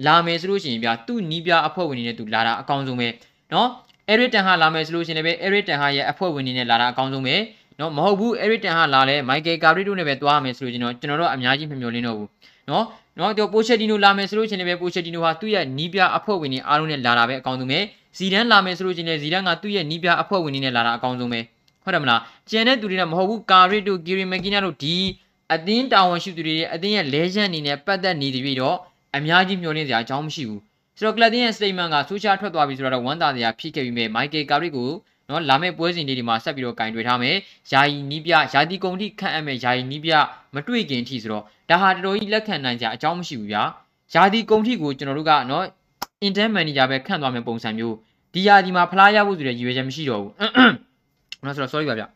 [0.07, 3.09] လာမယ်ဆိုလို့ရှိရင်ဗျာသူ့နီးပြအဖွဲ့ဝင်တွေနဲ့သူလာတာအကောင်းဆုံးပဲ
[3.51, 3.67] เนาะ
[4.09, 7.37] အဲရစ်တန်ဟာလာမယ်ဆိုလို့ရှိရင်လည်းအဲရစ်တန်ဟာရဲ့အဖွဲ့ဝင်တွေနဲ့လာတာအကောင်းဆုံးပဲ
[7.79, 12.29] เนาะမဟုတ်ဘူးအဲရစ်တန်ဟာလာလဲမိုက်ကယ်ကာရီတို့နဲ့ပဲသွားမယ်ဆိုလို့ကျွန်တော်ကျွန်တော်တို့အများကြီးမမျှော်လင့်တော့ဘူး
[12.69, 12.85] เนาะ
[13.20, 17.80] နော်တော့ပိုချက်တီနိုလာမယ်ဆိုလို့ရှိရင်လည်းပိုချက်တီနိုဟာသူ့ရဲ့နီးပြအဖွဲ့ဝင်တွေအားလုံးနဲ့လာတာပဲအကောင်းဆုံးပဲ
[18.18, 21.40] ဇီဒန်လာမယ်ဆိုလို့ရှိရင်လည်းဇီဒန်ကသူ့ရဲ့နီးပြအဖွဲ့ဝင်တွေနဲ့လာတာအကောင်းဆုံးပဲ
[21.84, 24.96] ဟုတ်တယ်မလားကျန်တဲ့သူတွေကမဟုတ်ဘူးကာရစ်တို့ဂီရီမက်ကီနာတို့ဒီ
[25.54, 28.78] အသင်းတာဝန်ရှိသူတွေအသင်းရဲ့လဲချန်အနေနဲ့ပတ်သက်နေပြီးတော့
[29.18, 30.62] အများကြီးမျှော်လင့်စရာအကြောင်းမရှိဘူး
[30.98, 34.92] ဆိုတော့ကလပ်တင်းရဲ့ statement ကဆူချာထွက်သွားပြီဆိုတော့ဝမ်းသာစရာဖြစ်ခဲ့ပြီးမြဲမိုက်ကယ်ကာရစ်ကို
[35.30, 37.36] နော်လာမယ့်ပွဲစဉ်တွေဒီမှာဆက်ပြီးတော့ကင်တွယ်ထားမယ်။
[37.72, 40.12] ယာယီနီးပြယာတီကုံတိခန့်အပ်မယ်ယာယီနီးပြ
[40.56, 43.63] မတွေ့ခင်ထိဆိုတော့ ဒါဟာတော်တော်ကြီးလက်ခံနိုင်ကြအကြောင်းမရှိဘူးဗျာ။
[44.15, 45.65] ယာတီကုံတိကိုကျွန်တော်တို့ကနော်
[46.27, 47.97] intern manager ပဲခန့်သွားမယ်ပုံစံမျိုး
[48.35, 50.33] ဒီယာဒီမှာဖလားရဖို့ဆိုတဲ့ရည်ရွယ်ချက်မရှိတော့ဘူး။
[51.45, 52.05] နော်ဆိုတော့ sorry ပါဗျ။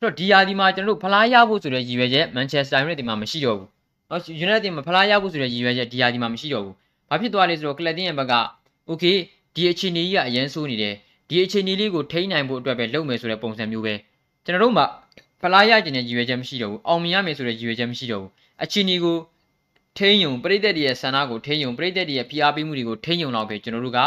[0.00, 3.68] ဆိုတော့ဒီယာဒီမှာကျွန်တော်တို့ဖလားရဖို့ဆိုတဲ့ရည်ရွယ်ချက် Manchester United မှာမရှိတော့ဘူး။
[4.10, 6.74] နော် United မှာဖလားရဖို့ဆိုတဲ့ရည်ရွယ်ချက်ဒီယာဒီမှာမရှိတော့ဘူး။
[7.10, 8.34] ဘာဖြစ်သွားလဲဆိုတော့ကလပ်တင်းရဲ့ဘက်က
[8.86, 9.04] โอเค
[9.54, 10.94] ဒီအခြေအနေကြီးကအရန်ဆိုးနေတယ်
[11.28, 13.94] ဒီအခြေအနေလေးကိုထိန်းနိုင်ဖို့အတွက်ပဲလုပ်မယ်ဆိုတဲ့ပုံစံမျိုးပဲ
[14.44, 14.84] ကျွန်တော်တို့မှ
[15.40, 18.30] ဖလားရကျင်တဲ့ရည်ရွယ်ချက်မရှိတော့ဘူးအောင်မြင်ရမယ်ဆိုတဲ့ရည်ရွယ်ချက်မရှိတော့ဘူး
[18.62, 19.16] အခြေအနေကို
[19.98, 23.98] ထိန်းယုံပရိသတ်တွေရဲ့ဆန္ဒကိုထိန်းယုံပရိသတ်တွေရဲ့ဖိအားပေးမှုတွေကိုထိန်းယုံတော့ပဲကျွန်တော်တို့က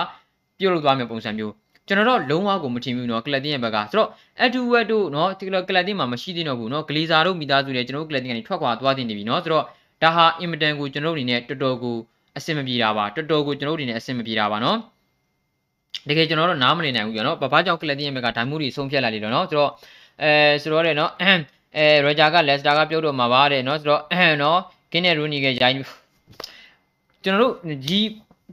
[0.59, 1.53] ပြုတ်လုပ်သွားမယ်ပုံစံမျိုး
[1.87, 4.09] ကျွန်တော်တို့လုံးဝကိုမထင်ဘူးเนาะကလပ်တင်းရဲ့ဘက်ကဆိုတော့
[4.43, 9.65] အတူဝက်တို့เนาะဒီကလပ်တင်းမှာမရှိသေးတော့ဘူးเนาะဂလီဇာတို့မိသားစုတွေကျွန်တော်တို့ကလပ်တင်းကနေထွက်ခွာသွားတင်နေပြီเนาะဆိုတော့
[10.03, 11.95] ဒါဟာအင်မတန်ကိုကျွန်တော်တို့အနေနဲ့တော်တော်ကို
[12.37, 14.77] အဆင်မပြေတာပါတော်တော်ကိုကျွန်တော်တို့အနေနဲ့အဆင်မပြေတာပါနော်
[16.09, 19.71] တကယ်ကျွန်တော်တို့နားမလည်နိုင်ဘူးကြောနော်ဘာဘာကြောင့်ကလပ်တင်းရဲ့ဘက်ကဒိုင်မှုတွေဆုံးဖြတ်လိုက်လေတော့နော်ဆိုတော့
[20.22, 20.32] အဲ
[20.62, 24.02] ဆိုတော့တဲ့နော်အဲရော်ဂျာကလက်စတာကပြုတ်တော့မှာပါတဲ့နော်ဆိုတော့
[24.42, 24.60] နော်
[24.92, 25.76] ကင်းနဲ့ရူနီကရိုင်း
[27.24, 27.52] ကျွန်တော်တို့
[27.86, 28.00] ဒီ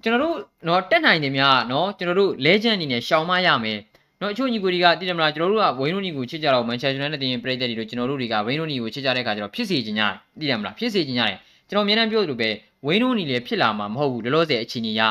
[0.03, 0.35] ကျွန်တော်တို့
[0.67, 3.79] နော်တက်နိုင်တယ်များနော်ကျွန်တော်တို့လေဂျန်အနေနဲ့ရှောင်မရမယ်
[4.21, 11.37] နော်အချို့ညီကိုတွေကတိတယ်မလားကျွန်တော်တို့ကဝိန်းရိုနီကိုချစ်ကြတော့မန်ချက်စတာနဲ့တင်ပြိတ္တတွေတို့ကျွန်တော်တို့တွေကဝိန်းရိုနီကိုချစ်ကြတဲ့အခါကျတော့ဖြစ်စေချင်ရတယ်တိတယ်မလားဖြစ်စေချင်ရတယ်
[11.69, 12.49] ကျွန်တော်အများအားပြောသလိုပဲ
[12.85, 15.01] ဝိန်းရိုနီလည်းဖြစ်လာမှာမဟုတ်ဘူးလောလောဆယ်အချိန်ကြီးရ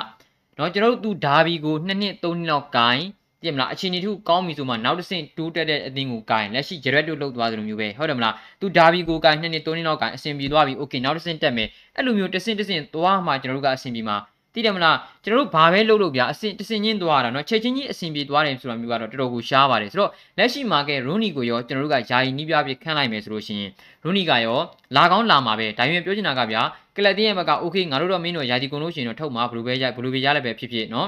[0.59, 3.05] နော်ကျွန်တော်တို့သူဒါဘီကို2နှစ်3နှစ်လောက်ဂိုင်း
[3.42, 14.18] ပြည့်မလားအခြေအနေထုကောင်းပြီဆိုမှနောက်တစ်ဆင့်တိုးတက်တဲ့အသင်းကိုဂိုင်းလက်ရှိဂျရက်တို့လှုပ်သွားသလိုမျိုးပဲဟုတ်တယ်မလားသူဒါဘီကိုဂိုင်း2နှစ်3နှစ်လောက်ဂိုင်းအဆင်ပြေသွားပြီโอเคနောက်တစ်ဆင့်တက်မယ်အဲ့လိုမျိုးတစ်ဆင့်တစ်ဆင့်သွားမှကျွန်တော်တို့ကအဆင်ပြေမှာ
[14.54, 23.72] သိတယ်မလားကျွန်တော်တို့ဘာပဲလုပ်လို့ဗျာအစင်တစင်ချင်းသွားတာเนาะချက်ချင်းကြီးအစင်ပြေသွားတယ်ဆိုတာမျိုးကတော့တော်တော်ကိုရှားပါတယ်ဆိုတော့လက်ရှိမှာကဲရိုနီကိုရောကျွန်တော်တို့ကယာယီနီးပြပြခန့်လိုက်မယ်ဆိုလို့ရှိရင်
[24.04, 24.60] ရိုနီကရော
[24.96, 26.62] လာကောင်းလာမှာပဲဒါပေမဲ့ပြောချင်တာကဗျာ
[26.96, 31.08] ကလပ်တင်းရဲ့ဘက်ကโอเคငါတို့တော့မင်းတို့ယာယီကုန်လို့ရှိရင်တော့ထုတ်မှာဘလူးပဲရဘလူးပဲရလည်းပဲဖြစ်ဖြစ်เนาะ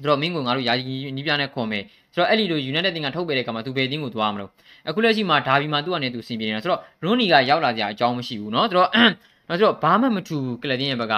[0.00, 4.50] ဆိုတော့မင်းကငါတို့ယာယီနီးပြနဲ့ခွန်မယ်ဆိုတော့အဲ့လီလို United တင်ကထုတ်ပေးတဲ့ကမှာသူပဲတင်းကိုသွားမလို့
[4.88, 8.88] အခုလက်ရှိမှာဒါဘီမှာသူ့အနေနဲ့သူစင်ပြေနေတာဆိုတော့ရိုနီကရောက်လာကြအကြောင်းမရှိဘူးเนาะဆိုတော့
[9.48, 11.14] ဆိုတော့ဘာမှမထူဘူးကလပ်တင်းရဲ့ဘက်က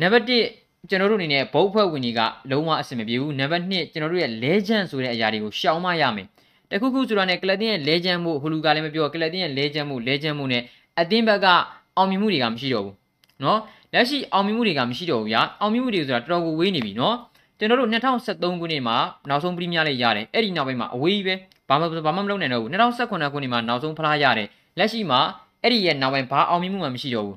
[0.00, 6.26] နံပါတ်1ကျွန်တော်တို့အနေနဲ့ဘုတ်ဖွဲ့ဝင်တွေကလုံးဝအဆင်မပြေဘူးနံပါတ်2ကျွန်တော်တို့ရဲ့ legend ဆိုတဲ့အရာတွေကိုရှောင်မရမယ်
[6.70, 10.62] တခုခုဆိုတာနဲ့ကလပ်တင်ရဲ့ legend မှုဟိုလူကလည်းမပြောကလပ်တင်ရဲ့ legend မှု legend မှုနဲ့
[11.00, 11.46] အသင်းဘက်က
[11.96, 12.94] အောင်မြင်မှုတွေကမရှိတော့ဘူး
[13.40, 13.58] เนาะ
[13.92, 17.14] လက်ရှိအောင်မြင်မှုတွေကမရှိတော့ဘူးဗျာအောင်မြင်မှုတွေဆိုတာတော်တော်ကိုဝေးနေပြီเนาะ
[17.60, 18.96] ကျွန်တော်တို့2013ခုနှစ်မှာ
[19.28, 21.34] နောက်ဆုံးပရီးမီးယားလိရတယ်အဲ့ဒီနောက်ပိုင်းမှာအဝေးကြီးပဲ
[21.68, 24.48] ဘာမှဘာမှမလုပ်နိုင်တော့ဘူး2018ခုနှစ်မှာနောက်ဆုံးဖလားရတယ်
[24.78, 25.20] လက်ရှိမှာ
[25.62, 27.36] အဲ့ဒီရဲ့နောက်ပိုင်းဘာအောင်မြင်မှုမှမရှိတော့ဘူး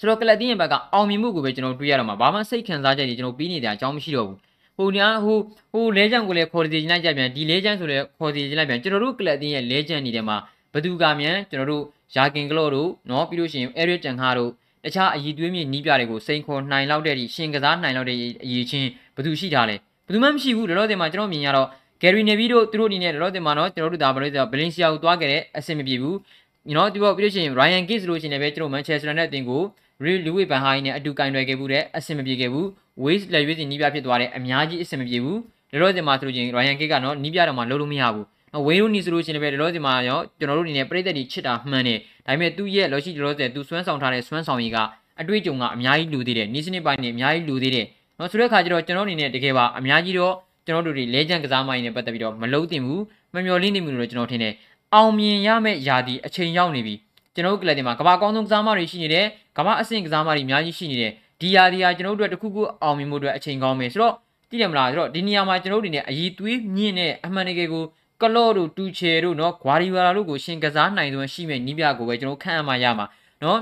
[0.00, 4.38] ဆိုတော့ကလပ်တင်းရဲ့ဘက်ကအောင်မြင်မှုကိုပဲကျွန်တော်တွေးရတော့မှာဘာမှစိတ်ခံစားချက်တွေကျွန်တော်ပြီးနေတဲ့အကြောင်းမရှိတော့ဘူး
[4.76, 5.38] ဟိုညာဟို
[5.72, 10.36] ဟိုလဲချန်ကိုလည်းခေါ်စီချင်လိုက်ကြပြန်ဒီလဲချန်ဆိုလည်းခေါ်စီချင်လိုက်ပြန်ကျွန်တော်တို့ကလပ်တင်းရဲ့လဲချန်နေတဲ့မှာ
[10.74, 11.84] ဘသူကမြန်ကျွန်တော်တို့
[12.14, 14.50] ယာကင်ကလော့တို့เนาะပြီးလို့ရှိရင်အဲရစ်တန်ခါတို့
[14.84, 19.75] တခြားအည်သွေးမြေနီးပြတွေကိုစိန်ခေါ်နိုင်လောက်တဲ့ဒီရှင်ကစားနိုင်လောက်တဲ့အည်ချင်း ဘသူရှိတာလဲ
[20.07, 21.67] ဘသူမှမရှိဘူးလောလောဆယ်မှာကျွန်တော်မြင်ရတော့
[22.01, 26.15] ဂယ်ရီနေဗီတို့သူတို့အနေနဲ့လောလောဆယ်မှာတော့ကျွန်တော်တို့ဒါဘယ်လိုဆိုဘလင်စီယာကိုသွားခဲ့တဲ့အဆင်မပြေဘူး။
[26.77, 29.63] နော်ဒီပေါ့ပြီးလို့ရှိရင် Ryan Giggs လို့ရှိရင်လည်းပဲကျွန်တော် Manchester United အသင်းကို
[30.03, 32.65] ရီလူဝေဘန်ဟိုင်းနဲ့အတူကင်တွယ်ခဲ့ဘူးတဲ့အဆင်မပြေခဲ့ဘူး
[33.03, 35.39] waste လက်ရွေးစင်နီးပြဖြစ်သွားတယ်အများကြီးအဆင်မပြေဘူး
[35.71, 38.25] လောလောဆယ်မှာဆိုလို့ချင်း Ryan Giggs ကနော်နီးပြတော့မှလုံးလို့မရဘူး
[38.65, 44.77] ဝေးရိုနီဆိုလို့ရှိရင်လည်းလောလောဆယ်မှာရောကျွန်တော်တို့အနေနဲ့ပြည်သက်တွေချစ်တာမှန်တယ်ဒါပေမဲ့သူ့ရဲ့လောရှိလောလောဆယ်သူစွမ်းဆောင်ထားတဲ့စွမ်းဆောင်ရည်က
[45.21, 47.85] အတွေ့အကြုံကအများကြီးလူသေးတယ်နီးစနစ်ပိုင်းနေအများကြီးလူသေးတယ်
[48.19, 50.33] နော်ဆိုတဲ့အခါကျတော့ကျွန်တော်အနေနဲ့တကယ်ပါအများကြီးတော့
[50.65, 53.03] ကျွန်တော်တို့တွေလဲကျန်ကစားမိုင်းနဲ့ပတ်သက်ပြီးတော့မလုံးတင်ဘူး
[53.33, 54.53] မမျော်လင့်နေမှုလို့ကျွန်တော်ထင်တယ်
[54.93, 56.95] အောင်မြင်ရမယ့်ຢာဒီအချိန်ရောက်နေပြီ
[57.33, 59.25] ကျွန်တော်တို့ကလပ်တင်မှာကမ္ဘာအကောင်းဆုံးကစားမတွေရှိနေတယ်
[59.57, 64.13] ကမ္ဘာအဆင့်ကစားမတွေအများကြီးရှိနေတယ်ဒီຢာဒီဟာကျွန်တော်တို့အတွက်တခုခုအောင်မြင်မှုအတွက်အချိန်ကောင်းမယ်ဆိုတော့
[64.49, 67.83] သိတယ်မလားဆိုတော့ဒီနေရာမှာကျွန်တော်တို့အနေနဲ့အည်သွေးမြင့်တဲ့အမှန်တကယ်ကို
[68.21, 73.05] ကလော့တို့တူချေတို့နော်ဂွာဒီဝါလာတို့ကိုရှင်ကစားနိုင်သွင်းရှိမဲ့နီးပြကိုပဲကျွန်တော်ခန့်အမှရမှာ
[73.43, 73.59] နော်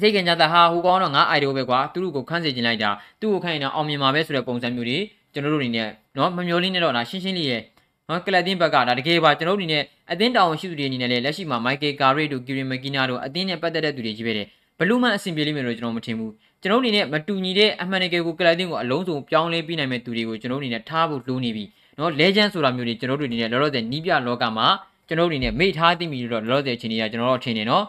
[0.00, 4.98] စိတ်ကင်ကြတာဟာဟိုကောင်းတော့ငါအိုင်ဒိုပဲကွာသူတို့ကိုခန့်စေချင်လိုက်တာသူ့ကိုခန့်ရင်တော့အောင်မြင်မှာပဲဆိုတဲ့ပုံစံမျိုးတွေ
[5.32, 7.62] ကျွန်တော်တို့အနေနဲ့နော်မမျောလင်းနေတော့ဒါရှင်းရှင်းလေးရဲ့
[8.08, 9.82] နော်ကလပ်တင်ဘက်ကဒါတကယ်ပါကျွန်တော်တို့အနေနဲ့
[10.12, 14.46] အသင်းတောင်ရှိသူတွေအနေနဲ့လည်းလက်ရှိမှာမိုက်ကယ်ကာရီတို့ကီရီမကီနာတို့အသင်းနဲ့ပတ်သက်တဲ့သူတွေကြီးပဲတယ်
[14.78, 16.32] ဘလူးမန်အဆင်ပြေလိမ့်မယ်လို့ကျွန်တော်မထင်ဘူး
[16.62, 21.64] ကျွန်တော်အနေနဲ့မတူညီတဲ့အမှန်တကယ်ကိုကလပ်တင်ကိုအလုံးစုံပြောင်းလဲပြီးနိုင်မဲ့သူတွေကိုကျွန်တော်အနေနဲ့ထားဖို့လိုနေပြီ
[21.98, 24.66] နော် legend ဆိုတာမျိုးတွေကျွန်တော်တို့အနေနဲ့လောလောဆယ်နီးပြလောကမှာ
[25.08, 27.84] ကျွန်တော်တို့အနေနဲ့မိထားသိမိလို့လောလောဆယ်အချိန်ကြီးကကျွန်တော်တို့ထင်နေနော်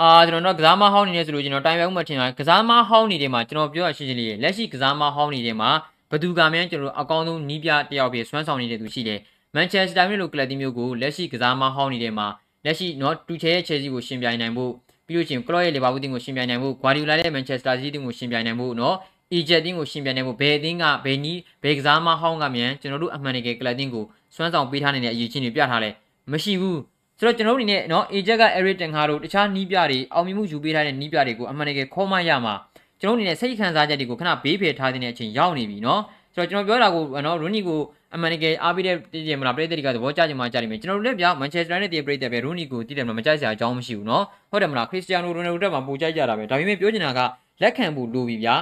[0.00, 5.70] အာကျွန်တော်တို့ကစားမဟောင်းနေနေဆိုလို့ကျွန်တော်တိုင်ပဲဥမထင်ပါကစားမဟောင်းနေတဲ့မှာကျွန်တော်ပြောရရှင်းရှင်းလေးလက်ရှိကစားမဟောင်းနေတဲ့မှာ
[6.10, 9.20] ဘသူကမှန်းကျွန်တော်တို့အကောင်းဆုံးနီးပြတယောက်ပြဆွမ်းဆောင်နေတဲ့သူရှိတယ်
[9.54, 12.26] မန်ချက်စတာမျိုးလိုကလပ်တီမျိုးကိုလက်ရှိကစားမဟောင်းနေတဲ့မှာ
[12.64, 14.72] လက်ရှိနော်တူချဲရဲ့ချဲစီကိုရှင်ပြိုင်နိုင်ဖို့
[15.06, 18.96] ပြီးလို့ချင်းကလော့ရဲ့လီဗာပူးတင်းကိုရှင်ပြိုင်နိုင်ဖို့ဂွာဒီယိုလာရဲ့မန်ချက်စတာစီးတင်းကိုရှင်ပြိုင်နိုင်ဖို့နော်
[19.32, 25.90] အီဂျက်တင်းကိုရှင်ပြိုင်နိုင်ဖို့ဘယ်အသင်းကဘယ်နီးဘယ်ကစားမဟောင်းကမြန်ကျွန်တော်တို့အမှန်တကယ်ကလပ်တင်းကိုစွမ်းဆောင်ပေးထားနေတဲ့အရေးချင်းတွေပြထားလဲ
[26.32, 26.78] မရှိဘူး
[27.18, 32.54] ဆိုတော့ကျွန်တော်တို့အနေနဲ့နော် agent က error တင်ခါတို့တခြားနီးပြတွေအောင်မြင်မှုယူပေးထားတဲ့နီးပြတွေကိုအမှန်တကယ်ခေါ်မှရမှာ
[33.00, 36.00] ကျွန်တော်တို့အနေနဲ့စိတ်ခံစားချက်တွေကိုခဏဘေးဖယ်ထားတဲ့အချိန်ရောက်နေပြီနော်
[36.34, 37.80] ဆိုတော့ကျွန်တော်ပြောတာကိုနော်ရူနီကို
[38.14, 47.20] အမှန်တကယ်အားပေးတဲ့တည်တယ်မလားပရိသတ်တွေကသဘောကျကြမှာကြားနေမယ်ကျွန်တော်တို့လည်းဗျာမန်ချက်စတာနဲ့တည်ပရိသတ်ပဲရူနီကိုတည်တယ်မလားမကြိုက်စရာအကြောင်းမရှိဘူးနော်ဟုတ်တယ်မလားခရစ္စတီယာနိုရိုနယ်ဒိုတက်မှာပူကြိုက်ကြတာပဲဒါပေမဲ့ပြောချင်တာက
[47.62, 48.54] လက်ခံဖို့လိုပြီဗျာ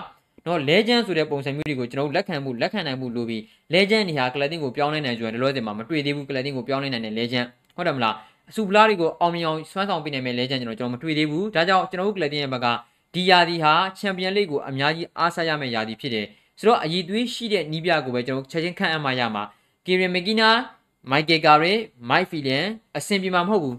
[0.47, 3.43] နော် legend ဆိုတဲ့ပုံစံမျိုးတွေကိုကျွန်တော်တို့လက်ခံမှုလက်ခံနိုင်မှုလိုပြီး
[3.75, 8.15] legend နေဟာ clothing ကိုပြောင်းလဲနိုင်ကြတယ်လောလောဆယ်မှာမတွေ့သေးဘူး clothing ကိုပြောင်းလဲနိုင်တဲ့ legend ဟုတ်တယ်မလား
[8.51, 12.67] အစုပလားတွေကိုအောင်မြင်အောင်စွမ်းဆောင်ပေးနိုင်မဲ့ legend ကျွန်တော်ကျွန်တော်မတွေ့သေးဘူးဒါကြောင့်ကျွန်တော်တို့ကလပ်တင်ရဲ့ဘက်က
[13.15, 16.27] ဒီယာဒီဟာချန်ပီယံလိကိုအများကြီးအားစားရမယ့်ယာဒီဖြစ်တယ်
[16.59, 19.43] ဆိုတော့အည်သွေးရှိတဲ့နီးပြကိုပဲကျွန်တော်ချက်ချင်းခန့်အပ်မှရမှာ
[19.87, 20.49] ကီရီမက်ကီနာ
[21.11, 21.73] မိုက်ကယ်ကာရီ
[22.11, 22.65] မိုက်ဖီလန်
[22.97, 23.77] အဆင်ပြေမှာမဟုတ်ဘူး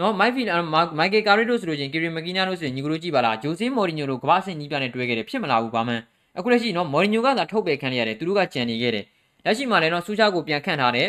[0.00, 5.94] နော်မိုက်ဖီလန်မိုက်ကယ်ကာရီတို့ဆိုလို့ချင်းကီရီမက်ကီနာတို့ဆိုရင်ညီကိုတို့ကြည့်ပါလားဂျိုဆေးမော်ရီညိုတို့ကမ္ဘာ့ဆင်ကြီးပြနဲ့တွဲခဲ့တယ်ဖြစ်မလာဘူးဘာမှ
[6.38, 9.04] အခုလက်ရှိနော်မော်ရီညိုကသာထုတ်ပယ်ခံရတယ်သူတို့ကကြံနေခဲ့တယ်
[9.44, 11.08] လက်ရှိမှာလည်းနော်ဆူချာကိုပြန်ခန့်ထားတယ်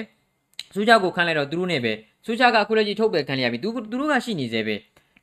[0.76, 1.94] ဆူချာကိုခန့်လိုက်တော့သူတို့နဲ့ပဲ
[2.26, 4.76] ဆူချာကအခုလက်ရှိထုတ်ပယ်ခံရပြီသူသူတို့ကရှိနေသေးပဲ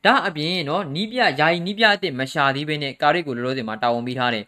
[0.05, 4.45] ဒါအပြင်နော်နီးပြယာယီနီးပြအစ်စ်မရှာသေးဘဲနဲ့ကာရီကိုလောလောဆယ်မှာတာဝန်ပေးထားတယ်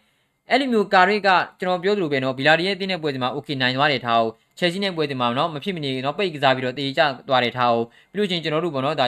[0.50, 1.28] အဲ့လိုမျိုးကာရီက
[1.60, 9.06] ကျွန်တော်ပြောသလိုပဲနော်ဗီလာဒီရဲ့အသင်းနဲ့ပွဲစဉ်မှာ okay နိုင်သွားတယ်ထားအောင်ချက်စီနဲ့ပွဲတင်မှာနော်မဖြစ်မနေနော်ပိတ်ကစားပြီးတော့တေးကြသွားတယ်ထားအောင်ပြီးလို့ချင်းကျွန်တော်တို့ပေါ့နော်ဒါ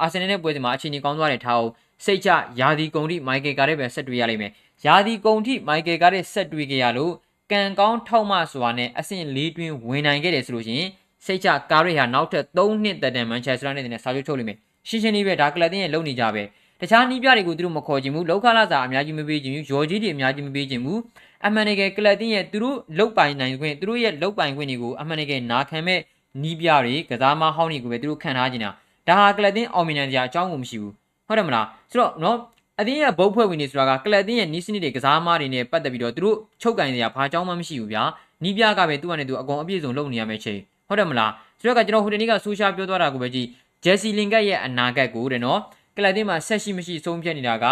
[0.00, 1.70] အာဆင်နယ်နဲ့ပွဲတင်မှာအခြေအနေကောင်းသွားတယ်ထားအောင်
[2.04, 2.28] စိတ်ချ
[2.60, 4.52] ယာဒီကုံတိမိုက်ကယ်ကာရဲ့ပဲဆက်တွေ့ရလိမ့်မယ်
[4.86, 7.12] ယာဒီကုံတိမိုက်ကယ်ကာရဲ့ဆက်တွေ့ကြရလို့
[7.52, 10.90] ကံကောင်းထောက်မစွာနဲ့အဆင့်၄တွင်းဝင်နိုင်ခဲ့တယ်ဆိုလို့ရှိရင်
[11.26, 14.58] စိတ်ချကာရိဟာနောက်ထပ်၃နှစ်တန်တန်မန်ချက်စတာနဲ့စာချုပ်ချုပ်လိမ့်မယ်
[14.88, 16.42] ရှင်းရှင်းလေးပဲဒါကလပ်တင်းရဲ့လုံနေကြပဲ
[16.80, 20.98] တခြားနီးပြတွေကိုသူတို့မခေါ်ချင်ဘူးလောက်ခလာစာအများကြီးမပေးချင်ဘူးရော်ကြီးတွေအများကြီးမပေးချင်ဘူး
[21.46, 26.00] အမှန်တကယ်ကလပ်တင်းရဲ့သူတို့လုတ်ပိုင်နိုင်ခွင့်သူတို့ရဲ့လုတ်ပိုင်ခွင့်တွေကိုအမှန်တကယ်နာခံမဲ့
[26.42, 28.70] နီးပြတွေကစားမဟောင်းတွေကိုပဲသူတို့ခံထားနေတာ
[29.08, 30.92] ဒါဟာကလပ်တင်းအောင်မြင်နိုင်ကြအကြောင်းကိုမရှိဘူး
[31.26, 32.38] ဟုတ်တယ်မလားဆိုတော့နော်
[32.80, 38.02] အတင်းရဲ့ဘုတ်ဖွဲ့ဝင်နေဆိုတာကကလပ်တင်းရဲ့နီးစနစ်တွေကစားမတွေနဲ့ပတ်သက်ပြီးတော့သူတို့ချုပ်ကင်စရာဘာအကြောင်းမှမရှိဘူးဗျာ
[38.42, 43.48] နီးပြကပဲသူ့အနေနဲ့သူအကုန်အပြည့်စုံလုပ်နေရမယ့်ချိန် ဟုတ်တယ်မလားဆိုတော့ကကျွန်တော်ဟိုတနေ့ကဆိုရှာပြောသွားတာကိုပဲကြည့်
[43.84, 45.60] ဂျက်စီလင်ကတ်ရဲ့အနာဂတ်ကိုတဲ့နော်
[45.96, 47.66] ကလပ်တင်းမှာဆက်ရှိမရှိဆုံးဖြတ်နေတာက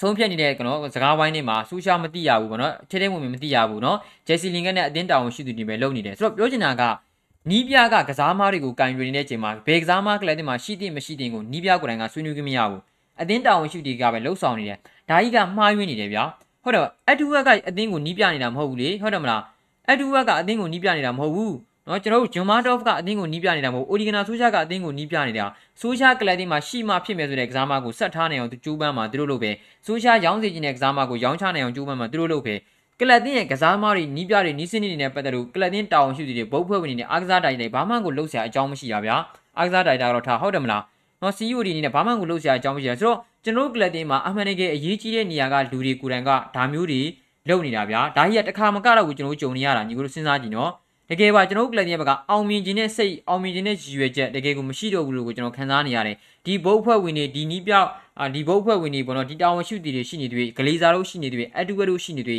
[0.00, 6.82] ဆုံးဖြတ်နေတဲ့ကနော်စကားဝိုင်းတွေမှာဆူရှာမသိရဘူးပေါ့နော်ထဲထဲဝင်ဝင်မသိရဘူးနော်ဂျက်စီလင်ကတ်နဲ့အတင်းတောင်ရှိသူတွေပဲလုပ်နေတယ်ဆိုတော့ပြောချင်တာက
[7.50, 12.80] နီးပြကကစားမားတွေကိုကင်ယူနေတဲ့ချိန်မှာဘယ်ကစားမားကလပ်တင်မှာရှိတဲ့မရှိတဲ့ကိုနီးပြကိုယ်တိုင်ကဆွေးနွေးခွင့်မရဘူး
[13.20, 16.24] အတင်းတောင်ရှိတွေကပဲလှုပ်ဆောင်နေတယ်ဒါကြီးကမှားယွင်းနေတယ်ဗျာ
[16.62, 19.42] ဟုတ်တယ်အတူဝက်ကအတင်းကိုနီးပြနေတာမဟုတ်ဘူးလေဟုတ်တယ်မလား
[19.90, 21.54] အတူဝက်ကအတင်းကိုနီးပြနေတာမဟုတ်ဘူး
[21.88, 25.46] နော်ကျွန်တော်တို့ဂျွန်မာဒေါ့ဖ်ကအသင်းကိုနီးပြနေတာမဟုတ်အိုဒီဂနာဆိုးရှာကအသင်းကိုနီးပြနေတာ
[25.80, 29.50] ဆိုးရှာကလပ်တင်မှာရှိမှဖြစ်မယ်ဆိုတဲ့ကစားမကိုဆက်ထားနိုင်အောင်သူကြိုးပမ်းမှာသူတို့လုပ်ပဲ
[29.86, 32.54] ဆိုးရှာရောင်းစီခြင်းတဲ့ကစားမကိုရောင်းချနိုင်အောင်ကြိုးပမ်းမှာသူတို့လုပ်ပဲ
[33.00, 39.16] ကလပ်တင်ရဲ့ကစားမတွေနီးပြတွေနီးစနစ်တွေနဲ့ပတ်သက်လို့ကလပ်တင်တောင်းရှိသူတွေဘုတ်ဖွဲ့ဝင်နေနဲ့အားကစားတိုင်တွေဘာမှကိုလှုပ်ရှားအကြောင်းမရှိရဗျာ
[39.58, 40.82] အားကစားတိုင်တာတော့ထားဟုတ်တယ်မလား
[41.22, 47.02] နော် CEO တွေအနေနဲ့ဘာမှကိုလှုပ်ရှားအကြောင်းမရှိရဆိုတော့ကျွန်တော်တို့ကလပ်တင်မှာအမှန်တကယ်အရေးကြီးတဲ့နေရာကလူတွေကိုယ်တိုင်ကဒါမျိုးတွေ
[47.48, 50.70] လုပ်နေတာဗျာဒါကြီးကတခါမကတော့ဘူးကျွန်တော်တို့ကြုံနေရတာညီကိုတို့စဉ်းစားကြည့်နော်
[51.10, 57.88] တကယ်ပါကျွန်တော်တို့ကလပ်ရဲ့ဘက်ကအောင်မြင်ခြင်းနဲ့စိတ်အောင်မြင်ခြင်းနဲ့ရည်ရွယ်ချက်တကယ်ကိုမရှိတော့ဘူးလို့ကိုကျွန်တော်ခံစားနေရတယ်ဒီဘုတ်ဖွဲ့ဝင်တွေဒီနီးပြောက်
[58.34, 62.38] ဒီဘုတ်ဖွဲ့ဝင်တွေပေါ့နော်ဒီတာဝန်ရှိသူတွေရှိနေတွေဂလေးစားတို့ရှိနေတွေအတူဝဲတို့ရှိနေတွေ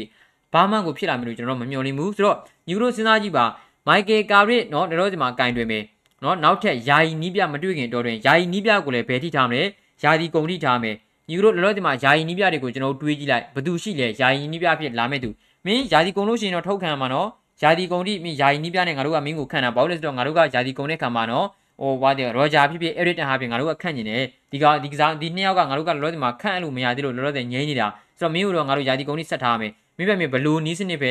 [0.53, 3.45] ဘာမှကိုဖြစ်လာမယ်လို့ကျွန်တော်မမျှော်လင့်ဘူးဆိုတော့ညီတို့စဉ်းစားကြည့်ပါ
[3.88, 5.84] မိုက်ကယ်ကာရစ်နော်တို့ဒီမှာကင်တွင်မယ်
[6.23, 9.62] နော်နောက်ထပ်ယာယီနီးပြမတွေ့ခင်တော့တွင်ယာယီနီးပြကိုလည်းဘယ်ထိထားမလဲ
[10.03, 10.95] ယာဒီကုံထိထားမယ်
[11.29, 15.29] ညီတို့လောလောဆယ်မှာယာယီနီးပြတွေကိုကျွန်တော်တို့တွေးကြည့်လိုက်ဘယ်သူရှိလဲယာယီနီးပြဖြစ်လာမဲ့သူ
[15.65, 17.29] မင်းယာဒီကုံလို့ရှိရင်တော့ထုတ်ခံမှာနော်
[17.62, 21.48] ယာဒီကုံတိမင်းယာယီနီးပြနဲ့ငါတို့ကမင်းကိုခံတာဘာလို့လဲဆိုတော့ငါတို့ကယာဒီကုံနဲ့ခံမှာနော်
[21.82, 27.88] ဟိုဘာတဲ့ရောဂျာဖြစ်ဖြစ် Eric တန်ဟာဖြစ်ငါတို့ကခန့်နေတယ်ဒီကဒီကစားဒီနှစ်ယောက်ကငါတို့ကလောလောဆယ်မှာခန့်အဲ့လိုမရသေးလို့လောလောဆယ်ငြိမ်းနေတာ
[28.19, 31.10] ဆိုတော့မင်းတို့တော့ငါတို့ယာဒီကုံကြီးဆက်ထားရမယ်မင်းပဲမင်းဘလူးနီးစနစ်ပဲ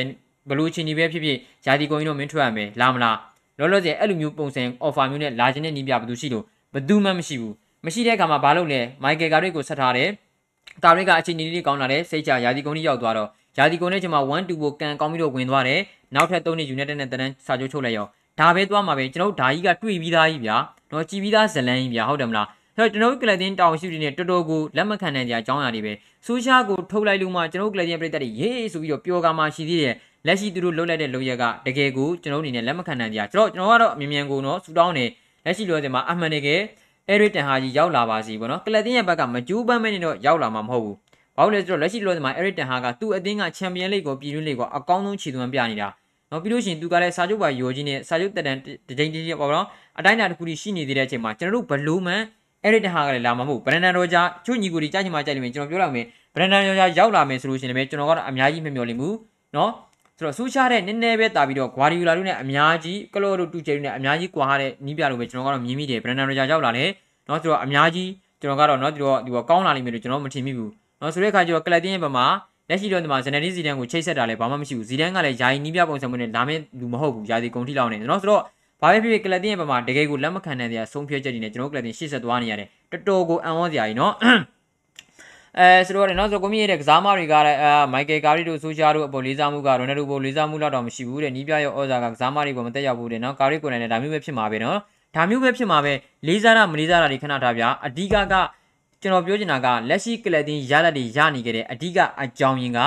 [0.49, 3.17] ဘလူးချင်းဒီပဲဖြစ်ဖြစ်ယာဒီကုံကြီးတော့မင်းထွက်ရမယ်လာမလား
[3.59, 7.53] လောလောဆယ်အဲ့လိုမျိုးပုံစံ offer မျိုးနဲ့လာခြင်းနဲ့နီးပြဘယ်သူရှိလို့ဘယ်သူမှမရှိဘူး
[7.85, 10.09] မရှိတဲ့အခါမှာဘာလုပ်လဲမိုက်ကယ်ကာရစ်ကိုဆက်ထားတယ်
[10.83, 15.81] ကာရစ်ကအချိန်ကြီးလေးကောင်းလာတယ်စိတ်ချယာဒီကုံကြီးရောက်သွားတော့ ယာဒီကုံနဲ့ကျွန်မ1 2ကိုကန်ကောင်းပြီးတော့ဝင်သွားတယ်
[16.15, 18.07] နောက်ထပ်3နှစ် United နဲ့တန်းစာချုပ်ချုပ်လိုက်ရော
[18.39, 20.57] ဒါပဲသွားမှာပဲကျွန်တော်တို့ဓာကြီးကတွေ့ပြီးသားကြီးဗျာ
[20.91, 25.93] တော့ကြည်ပြီးသားဇလန်းကြီးဗျာဟုတ်တယ်မလားဆိုတော့ကျွန်တော်တို့ကလပ်တင်တောင်ရှိတွေနဲ့တော်တော်ကိုလက်မခံနိုင်ကြအကြောင်းအရာတွေပဲ
[26.25, 29.95] ဆူရှာကိုထုတ်လိုက်လို့မှကျွန်တော်တို့ကလပ်တင်ပြည်သက်တွေရေးဆိုပြီးတော့ပျော်ကာမှရှိသေးတယ်
[30.27, 35.05] လက်ရှိသူတို့လှုပ်လိုက်တဲ့လုပ်ရက်ကတကယ်ကိုကျွန်တော်အနေနဲ့လက်မခံနိုင်ကြကျွန်တော်ကျွန်တော်ကတော့အမြင်မြန်ကိုနော်ဆူတောင်းနေ
[35.45, 36.61] လက်ရှိလိုတဲ့မှာအမှန်တကယ်
[37.09, 40.95] အဲရစ်တန်ဟာကြီးရောက်လာပါစီပေါ့နော်ကလပ်တင်ရဲ့ဘက်ကမကြိုးပမ်းမနေတော့ရောက်လာမှာမဟုတ်ဘူး
[41.39, 45.87] ဘာလို့လဲဆိုတော့လက်ရှိလိုတဲ့မှာအဲရစ်တန်ဟာကသူ့အသင်းကချန်ပီယံလိဂ်ကိုပြည်တွင်းလိဂ်ကိုအကောင်းဆုံးခြေသွမ်းပြနေတာ
[46.31, 48.57] နော်ပြီးလို့ရှိရင်သူကလည်းစာချုပ်ပါယောကြီးနဲ့စာချုပ်တက်တန်
[48.89, 49.65] တကြိမ်တည်းပေါ့နော်
[49.99, 52.21] အတိုင်းအတာတစ်ခုကြီးရှိနေသေးတဲ့အချိန်မှာကျွန်တော်တို့ဘလူးမန်
[52.63, 59.15] အဲ့ဒီတဟာကလည်းလာမှာမဟုတ်ဘရန်ဒန်ရောဂျာချွညီကိုဒီကြားချင်မှကြိုက်လိမ့်မယ်ကျွန်တော်ပြောလိုက်မယ်ဘရန်ဒန်ရောဂျာရောက်လာမယ်ဆိုလို့ရှိရင်လည်းကျွန်တော်ကတော့အများကြီးမမျှော်လင့်ဘူး
[59.55, 59.71] နော်
[60.17, 66.89] ဆိုတော့ဆူရှာတဲ့နည်းနည်းပဲတာပြီးတော့ဂွာဒီယိုလာတို့နဲ့အများကြီးကလော့တို့တူချယ်တို့နဲ့အများကြီးကွာတဲ့နီးပြလို့ပဲကျွန်တော်ကတော့မြင်မိတယ်ဘရန်ဒန်ရောဂျာရောက်လာတယ်
[67.27, 68.09] နော်ဆိုတော့အများကြီး
[68.41, 70.71] ကျွန်တော်ကတော့နော်ဒီတော့ဒီကောင်းလာလိမ့်မယ်လို့ကျွန်တော်မထင်မိဘူး
[71.01, 72.25] နော်ဆိုတဲ့အခါကျတော့ကလပ်တင်းရဲ့ဘက်မှာ
[72.69, 78.41] လက်ရှိတော့ဒီမှာဇနနီဇီဒန်ကိုချိတ်ဆက်တာလည်းဘာမှမရှိဘူးဇီဒန်ကလည်းယာယီနီးပြပုံစံမျိုးနဲ့လာမယ့်လူမဟုတ်ဘူးယာဒီကုန်ထိလောက်နေနော်ဆိုတော့
[78.81, 84.13] ဘာပဲဖြစ်ဖြစ်ကလပ်တင်ရဲ့ဘက်မှာတကယ်ကိုလက်မခံနိုင်တဲ့အဆုံးဖြတ်ချက်တွေနဲ့ကျွန်တော်ကလပ်တင်ရှေ့ဆက်သွားနေရတယ်တော်တော်ကိုအံ့ဩစရာကြီးနော်
[85.59, 94.77] အဲဆိုတော့နော်ဆိုကိုမီရဲ့ကစားမတွေကလည်းအာမိုက်ကယ်ကာရီတို့ဆိုရှာတို့အပေါ်လေးစားမှုကရိုနယ်ဒိုပေါ်လေးစားမှုလောက်တော့မရှိဘူးတဲ့နီးပြရဲ့ဩဇာကကစားမတွေပေါ်မတက်ရောက်ဘူးတဲ့နော်ကာရီကိုလည်းဒါမျိုးပဲဖြစ်မှာပဲနော်
[95.15, 95.93] ဒါမျိုးပဲဖြစ်မှာပဲ
[96.27, 98.33] လေးစားတာမလေးစားတာတွေခဏထားပြအဓိကက
[99.01, 102.79] ကျွန်တော်ပြောချင်တာကလက်ရှိကလပ်တင်ရလက်တွေရနေကြတဲ့အဓိကအကြောင်းရင်းက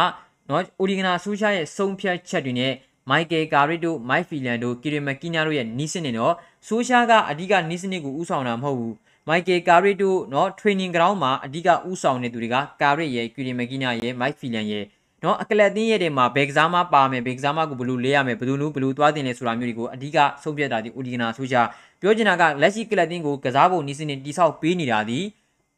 [0.49, 2.73] နော်အိုဒီဂနာဆူရှာရဲ့ဆုံးဖြတ်ချက်တွေနဲ့
[3.11, 6.35] မိုက်ကယ်ကာရီတို့မိုက်ဖီလန်တို့ကီရီမကီနာတို့ရဲ့နီးစနစ်တော့
[6.67, 8.95] ဆူရှာကအဓိကနီးစနစ်ကိုဥဆောင်တာမဟုတ်ဘူး
[9.29, 14.85] မိုက်ကယ်ကာရီတို့နော် training ground မှာအဓိကဥဆောင်နေသူတွေကကာရီရဲ့ကီရီမကီနာရဲ့မိုက်ဖီလန်ရဲ့
[15.25, 21.63] နော်အကလပ်တင်းရဲ့တဲ့မှာဘယ်ကစားမပါမယ်ဘယ်ကစားမကိုဘလူးလေးရမယ်ဘလူးနူးဘလူးသွားတင်လဲဆိုတာမျိုးတွေကိုအဓိကဆုံးဖြတ်တာဒီအိုဒီဂနာဆူရှာ
[22.01, 25.19] ပြောချင်တာကလက်ရှိကလပ်တင်းကိုကစားဖို့နီးစနစ်တိဆောက်ပေးနေတာဒီ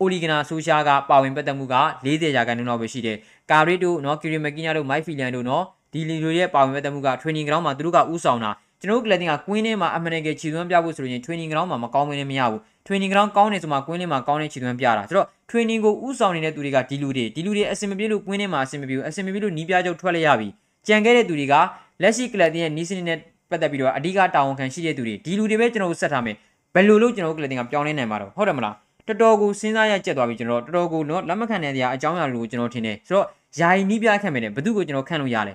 [0.01, 3.17] အိုလီဂနာဆူရှာကပါဝင်ပတ်သက်မှုက40ရာခိုင်နှုန်းလောက်ပဲရှိတယ်။
[3.51, 20.49] ကာရီတို့နော်ကီရီမကီနာတို့မိုက်ဖီလန်တို့နော်ဒီလီလိုရဲ့ပါဝင်ပတ်သက်မှုက training ground မှာသူတို့ကဥဆောင်တာကျွန်တော်တို့ကလပ်တင်ကကွင်းထဲမှာအမှန်တကယ်ခြေသွမ်းပြဖို့ဆိုရင် training ground မှာမကောင်းမင်းလည်းမရဘူး training ground ကောင်းနေဆိုမှကွင်းထဲမှာကောင်းတဲ့ခြေသွမ်းပြတာဆိုတော့ training ကိုဥဆောင်နေတဲ့သူတွေကဒီလူတွေဒီလူတွေအဆင်မပြေလို့ကွင်းထဲမှာအဆင်မပြေဘူးအဆင်မပြေလို့နီးပြချုပ်ထွက်လိုက်ရပြီ
[20.87, 21.55] ကြံခဲ့တဲ့သူတွေက
[22.03, 23.19] လက်ရှိကလပ်တင်ရဲ့နီးစနစ်နဲ့
[23.51, 26.37] ပတ်သက်ပြီးတော့အဓိကတာဝန်ခံရှိတဲ့သူတွေဒီလူတွေပဲကျွန်တော်တို့ဆက်ထားမယ်
[26.75, 28.75] ဘယ်လိုလုပ်ကျွန်တော်တို့ကလပ်တင်ကပြောင်းလဲနိုင်မှာတော့ဟုတ်တယ်မလား
[29.07, 33.27] တော်တော်ကိုစဉ်းစားရကြက်သွားပြီကျွန်တော်တော်တော်ကိုနော်လက်မခံတဲ့နေရာအကြောင်းအရာတွေကိုကျွန်တော်ထင်တယ်ဆိုတော့
[33.59, 35.55] ယာယီနီးပြခတ်မယ်တဲ့ဘယ်သူကိုကျွန်တော်ခန့်လို့ရလဲ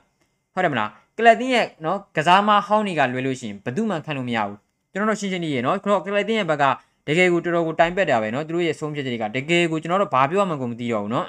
[0.54, 4.58] ဟုတ်တယ်မလားကလပ်တင်းရဲ့နော်ကစားမဟောင်းတွေကလွယ်လို့ရှိရင်ဘယ်သူမှခန့်လို့မရဘူး
[4.92, 6.64] ကျွန်တော်တို့ရှင်းရှင်းလေးရေနော်ကျွန်တော်ကလပ်တင်းရဲ့ဘက်က
[7.08, 11.26] တကယ်ကိုတော်တော်ကိုတိုင်ပက်တာပဲနော်သူတို့ရဲ့ဆုံးဖြတ်ချက်တွေကတကယ်ကိုကျွန်တော်တို့ဘာပြောမှကိုမသိတော့ဘူးနော်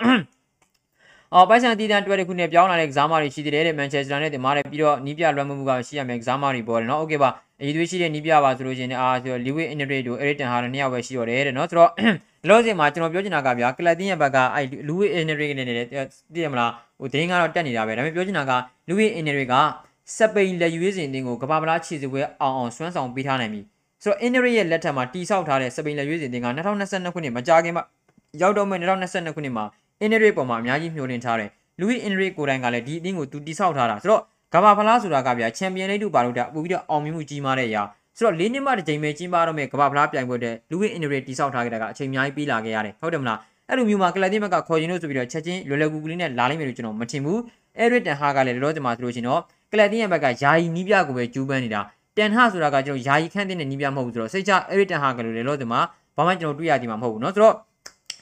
[1.34, 7.30] အော်ပိုက်ဆန်တီတန်တွဲတစ်ခုနဲ့ပြောင်းလာတဲ့ကစားမတွေရှိသေးတယ်တဲ့မန်ချက်စတာနဲ့တင်မားတယ်ပြီးတော့နီးပြလွှမ်းမှုကရှိရမယ်ကစားမတွေပေါ်တယ်နော်โอเคပါ
[7.62, 11.92] အရေးသွေးရှိတဲ့နီးပြပါဆိုလို့ရှိရင်အာဆိုလီဝေအင်နရေးတို့အရစ်တန်ဟာနှစ်ယောက်ပဲရှိရတယ်တဲ့နော်ဆိုတော့
[12.50, 18.52] လောစင်မှာကျွန်တော်ပြောချင်တာကဗျာကလပ်တင်းရဲ့ဘက်ကအဲလူဝေအင်နရေးနဲ့တည်ရမလားဟိုဒင်းကတော့တက်နေတာပဲဒါပေမဲ့ပြောချင်တာက
[18.88, 19.54] လူဝေအင်နရေးက
[20.18, 23.62] စပိန်လက်ရွေးစင်တင်းကိုကဘာပလားခြေစပွဲအောင်အောင်စွမ်းဆောင်ပေးထားနိုင်ပြီ
[24.04, 27.84] ဆိုတော့အင်နရေးရဲ့လက်ထက်မှာတိဆောက်ထားတဲ့စပိန်လက်ရွေးစင်တင်းက2022ခုနှစ်မကြာခင်မှာ
[28.42, 29.66] ရောက်တော့မယ်2022ခုနှစ်မှာ
[30.02, 34.22] အင်နရေးပေါ်မှာအများကြီးမျှော်လင့်ထားတယ်လူဝီအင်နရေးကိုယ်တိုင်ကလည်းဒီအသင်းကိုသူတိဆောက်ထားတာဆိုတော့
[34.54, 37.84] ကဘာဖလားဆိုတာကဗျာချန်ပီယံလိတို့ပါလို့တာပို့ပြီးတော့အောင်မြင်မှုကြီးမားတဲ့အရာ
[38.18, 43.40] ဆိုတော့၄နှစ်မှတစ်ချိန်ပဲကျင်းပတော့မယ်ကဘာဖလားပြိုင်ပွဲတဲ့လူဝင်းအင်ဒရီတိဆောက်ထားခဲ့တာကအချိန်အများကြီးပေးလာခဲ့ရတယ်ဟုတ်တယ်မလား
[43.70, 47.40] အဲ့လိုမျိုးမှာကလပ်တင်ဘက်ကခေါ်ရင်လို့ဆိုပြီးတော့ချက်ချင်းလွယ်လွယ်ကူကူလေးနဲ့လာလိမ့်မယ်လို့ကျွန်တော်မထင်ဘူး
[47.78, 49.42] အဲရစ်တန်ဟာကလည်းလောလောဆယ်မှာဆိုလို့ရှိရင်တော့
[49.72, 51.82] ကလပ်တင်ရဲ့ဘက်ကယာယီနီးပြကိုပဲကျူးပန်းနေတာ
[52.18, 55.80] တန်ဟာဆိုတာကကျွန်တော်ယာယီခန့်တဲ့နီးပြမဟုတ်ဘူးဆိုတော့စိတ်ချအဲရစ်တန်ဟာကလည်းလောလောဆယ်မှာ
[56.18, 57.56] ဘာမှကျွန်တော်တွေ့ရသည်မှာမဟုတ်ဘူးเนาะဆိုတော့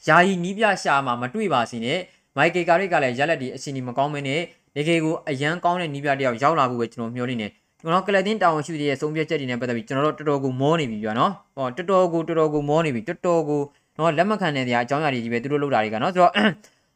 [0.07, 1.99] ယာယီနီးပြရှာမှာမတွေ့ပါစေနဲ့
[2.37, 4.41] မိုက်ကယ်ကာရစ်ကလည်းရက်လက်ဒီအစီအနီမကောင်းမင်းနဲ့
[4.77, 7.49] တကယ်ကိုအရန်ကောင်းတဲ့နီးပြတယောက်ရောက်လာဖို့ပဲကျွန်တော်မျှော်လင့်နေ
[7.81, 13.61] ကျွန်တော်ကလပ်တင်တာဝန်ရှိတဲ့ဆုံးဖြတ်ချက်တွေနဲ့ပတ်သက်ပြီးကျွန်တော်တို့တော်တော်ကိုမောနေပြီပြနော်ဟောတော်တော်ကိုတော်တော်ကိုမောနေပြီတော်တော်ကို
[13.99, 16.33] နော်လက်မခံတဲ့နေရာအကြောင်းအရာတွေကြီးပဲသူတို့လုပ်တာတွေကနော်ဆိုတော့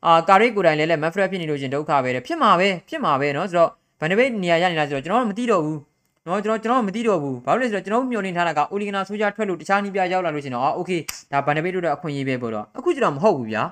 [0.07, 5.79] အာကာရိတ်ကိုယ်တိုင်လည်းလက်မက်ဖရက်ဖြစ်နေလို့ရှင်ဒုက္ခပဲတဲ့ဖြစ်မှာပဲဖြစ်မှာပဲနော်ဆိုတော့ဗန်ဒဘိတ်နေရာရနေတာဆိုတော့ကျွန်တော်တို့မသိတော့ဘူး
[6.28, 10.92] နော်ကျွန်တော်ကျွန်တော်မသိတော့ဘူးဘာလို့လဲဆိုတော့ကျွန်တော်မျှော်လင့်ထားတာကအိုလီဂနာဆိုကြထွက်လို့တခြားနီးပြရောက်လာလို့ရှင်တော့အာโอเค
[11.32, 13.64] ဒါဗန်ဒဘိတ်တို့တော့အခွင့်အရေးပဲပေါ့တော့အခုကျတော့မဟုတ်ဘူးဗျာ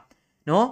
[0.49, 0.65] နော်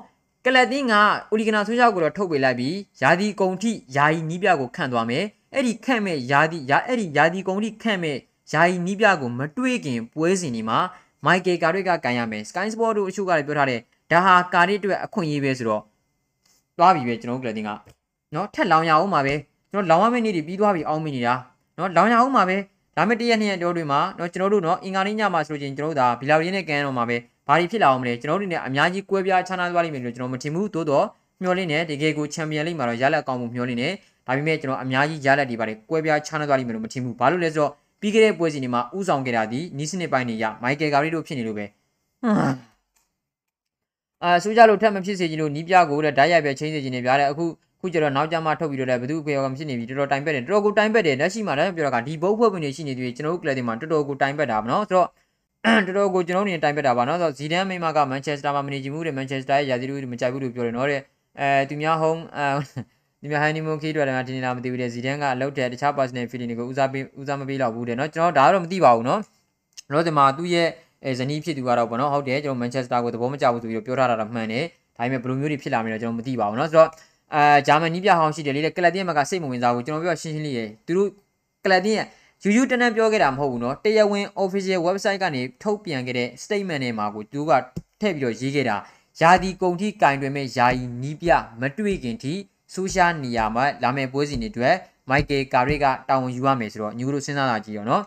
[0.46, 0.94] ကလတ်တင်းက
[1.32, 8.18] အိုလီဂနာဆိုကြကိုတော့ထုတ်ပေးလိုက်ပြီးယာဒီကုံထိယာယီနီးပြကိုခန့်သွားမယ်အဲ့ဒီခန့်မဲ့ယာဒီယာအဲ့ဒီယာဒီကုံထိခန့်မဲ့
[8.54, 10.80] ယာယီနီးပြကိုမတွေးခင်ပွဲစဉ်ဒီမှာ
[11.26, 13.80] မိုက်ကယ်ကာရွက်ကကန်ရမယ် Sky Sport တို့အချို့ကလည်းပြောထားတယ်
[14.12, 15.82] ဒါဟာကာရီအတွက်အခွင့်အရေးပဲဆိုတော့
[16.78, 17.70] သွားပြီပဲကျွန်တော်တို့ကလတင်က
[18.34, 19.34] နော်ထက်လောင်ရအောင်ပါပဲ
[19.72, 21.34] ကျွန်တော်လောင်ရမယ့်နေ့တွေပြီးသွားပြီအောင်းမိနေတာ
[21.79, 22.57] နော်လောင်ရအောင်ပါပဲ
[22.97, 27.17] ဒါမဲ့တရက်နှစ်ရက်တောတွေမှာနော်ကျွန်တော်တို့နော်အင်္ဂါနေ့ညမှာဆိုလို့ချင်းကျွန်တော်တို့ဒါဘီလာရင်းနဲ့ကန်တော့မှာပဲ
[27.49, 31.07] ဘာတွေဖြစ်လာအောင်မလဲကျွန်တော်တို့နေအများကြီးကွဲပြားခြားနားသွားလိမ့်မယ်လို့ကျွန်တော်မထင်ဘူးသို့တော့
[31.43, 33.89] မျှော်လင့်နေတကယ်ကိုချန်ပီယံလိမ့်မှာတော့ရလက်အကောင်မှုမျှော်လင့်နေ
[34.27, 41.65] ဒါပေမဲ့ကျွန်တော်အများကြီးရလက်တွေပါတယ်ကွဲပြားခြားနားသွားလိမ့်မယ်လို့မထင်ဘူးဘာလို့လဲဆိုတော့ပြီးခဲ့တဲ့ပွဲစဉ်တွေမှာဥဆောင်ခဲ့တာဒီနီးစနစ်ပိုင်းတွေရမိုက်ကယ်ဂါရီတို့ဖြစ်နေလို့ပဲ
[44.25, 47.45] အာဆိုကြလို့ထပ်မဖြစ်စေချင်လို့နီးပြကိုတဲ့ဓာတ်ရိုက်ပဲချင်းစေချင်နေဗျာတဲ့အခု
[47.81, 55.09] ခုကျတော့နောက်ကြမှာထုတ်ပြီးတော့လည်းဘသူအခွေရောကဖြစ်နေပြီတော်တော်တိုင်ပက်တယ်တော်တော်ကိုတိုင်ပက်တယ်လက်ရှိမှာလည်းပြောတာကဒီဘုတ်ဖွဲ့ဝင်တွေရှိနေသေးတယ်ကျွန်တော်တို့ကလပ်တွေမှာတော်တော်ကိုတိုင်ပက်တာပါနော်ဆိုတော့
[55.87, 61.01] တော်တော်ကိုကျွန်တော်တို့နေတိုင်ပက်တာပါနော်ဆိုတော့ဇီဒန်မိမကမန်ချက်စတာမှာမနေချင်ဘူးတဲ့မန်ချက်စတာရဲ့ယာစီတို့မကြိုက်ဘူးလို့ပြောတယ်နော်တဲ့
[61.41, 62.47] အဲသူများဟုံးအဲ
[63.23, 69.21] ဒီများဟန်နီမွန်ခီးတွေလည်းတင်နေတာမသိဘူးတဲ့ဇီဒန်ကအလုပ်တဲ့တခြား personal feeling တွေကိုဦးစားပေးဦးစားမပေးတော့ဘူးတဲ့နော်ကျွန်တော်ဒါကတော့မသိပါဘူးနော်
[69.93, 70.69] တော့ဒီမှာသူ့ရဲ့
[71.05, 74.65] အဲဇနီးဖြစ်သူကတော့ပေါ့နော်ဟုတ်တယ်ကျွန်တော်မန်ချက်စတာကိုသဘောမကျဘူးဆိုပြီးတော့ပြောထားတာတော့မှန်တယ်
[74.97, 76.89] ဒါပေမဲ့ဘယ်လိုမျိုးတွေဖြစ်လာမလဲကျွန်တော်မသိပါဘူးနော်ဆိုတော့
[77.36, 81.10] အာဂျာမနီပြဟောင်းရှိတယ်လေကလပ်တင်းမကစိတ်မဝင်စားဘူးကျွန်တော်ပြောရှင်းရှင်းလေးရယ်သူတို့
[81.66, 81.98] ကလပ်တင်း
[82.44, 87.52] ယူယူတန်းတန်းပြောခဲ့တာမဟုတ်ဘူးเนาะတရားဝင် official website ကနေထုတ်ပြန်ခဲ့တဲ့ statement ထဲမှာကိုသူက
[88.02, 88.78] ထည့်ပြီးတော့ရေးခဲ့တာ
[89.20, 91.30] ယာဒီကုံထိကင်တွင်မဲ့ယာယီနီးပြ
[91.62, 92.34] မတွေ့ခင်ထိ
[92.74, 94.76] ဆိုရှာနေရာမှာလာမယ့်ပွဲစဉ်တွေအတွက်
[95.10, 98.02] မိုက်ကယ်ကာရစ်ကတာဝန်ယူရမယ်ဆိုတော့ညီတို့စဉ်းစားတာကြည့်ရောเนาะ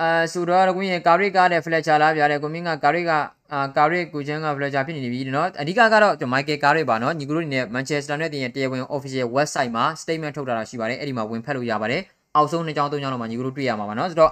[0.00, 3.12] အဲဆိုတော့ကွင်းရဲ့ကာရစ်ကတဲ့ဖလက်ချာလားဗျာတဲ့ကိုမင်းကကာရစ်က
[3.53, 12.01] အာကာရက်ကိုချန်ကဖလက်ချာဖြစ်နေပြီနော်အဓိကကတော့မိုက်ကယ်ကာရက်ပါနော်ညီကတို့နေနဲ့ Manchester United တင်ရဲ့တရားဝင် official website မှာ statement ထုတ်တာရှိပါတယ်အဲ့ဒီမှာဝင်ဖက်လို့ရပါတယ်
[12.35, 14.31] အောက်ဆုံးနှစ်ကြောင်းသုံးကြောင်းတော့မှညီကတို့တွေ့ရမှာပါနော်ဆိုတော့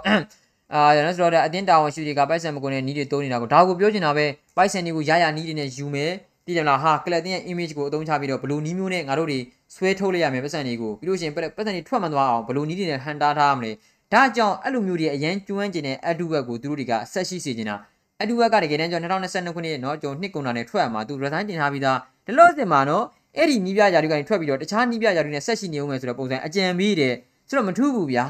[0.74, 4.26] အာရနော်ဆိုတော့အတင်းတာဝန်ရှိတွေကပိုက်ဆန်မကုန်တဲ့နီးတွေတိုးနေတာကိုဒါကိုပြောချင်တာပဲ
[4.58, 6.12] ပိုက်ဆန်တွေကိုရရနီးတွေနဲ့ယူမယ်
[6.46, 9.40] တည်တယ်လားဟာကလပ်တင်ရဲ့ image ကိုအသုံးချပြီးတော့ဘလူနီးမျိုးနဲ့ငါတို့တွေ
[9.76, 13.72] ဆွဲထုတ်လိုက်ရမယ်ပတ်စံတွေကိုပြီးလို့ရှိရင်ပတ်စံတွေထွက်မှသွားအောင်ဘလူနီးတွေနဲ့ဟန်တာထားရမလဲ
[14.14, 17.76] ဒါကြောင့်အဲ့လိုမျိုးတွေအရန်ကျွမ်းကျင်တဲ့အတူဝက်ကိုသူတို့တွေကဆက်ရှိစေချင်တာ
[18.22, 23.06] အတူဝက်ကတကယ်တမ်းကျွန်တော်2022ခုနှစ်နော်ကျွန်တော်နှစ်ကုန်တာနဲ့ထွက်ရမှာသူ resign တင်ထားပြီးသားဒီလိုအစင်မှာနော်
[23.38, 27.14] အဲ့ဒီနီးပြယာတွေကနေထွက်ပြီးတော့တခြားနီးပြယာတွေနဲ့ဆက်ရှိနေအောင်မယ်ဆိုတော့ပုံစံအကြံပေးတယ်
[27.50, 28.26] ဆိုတော့မထူးဘူးဗျာ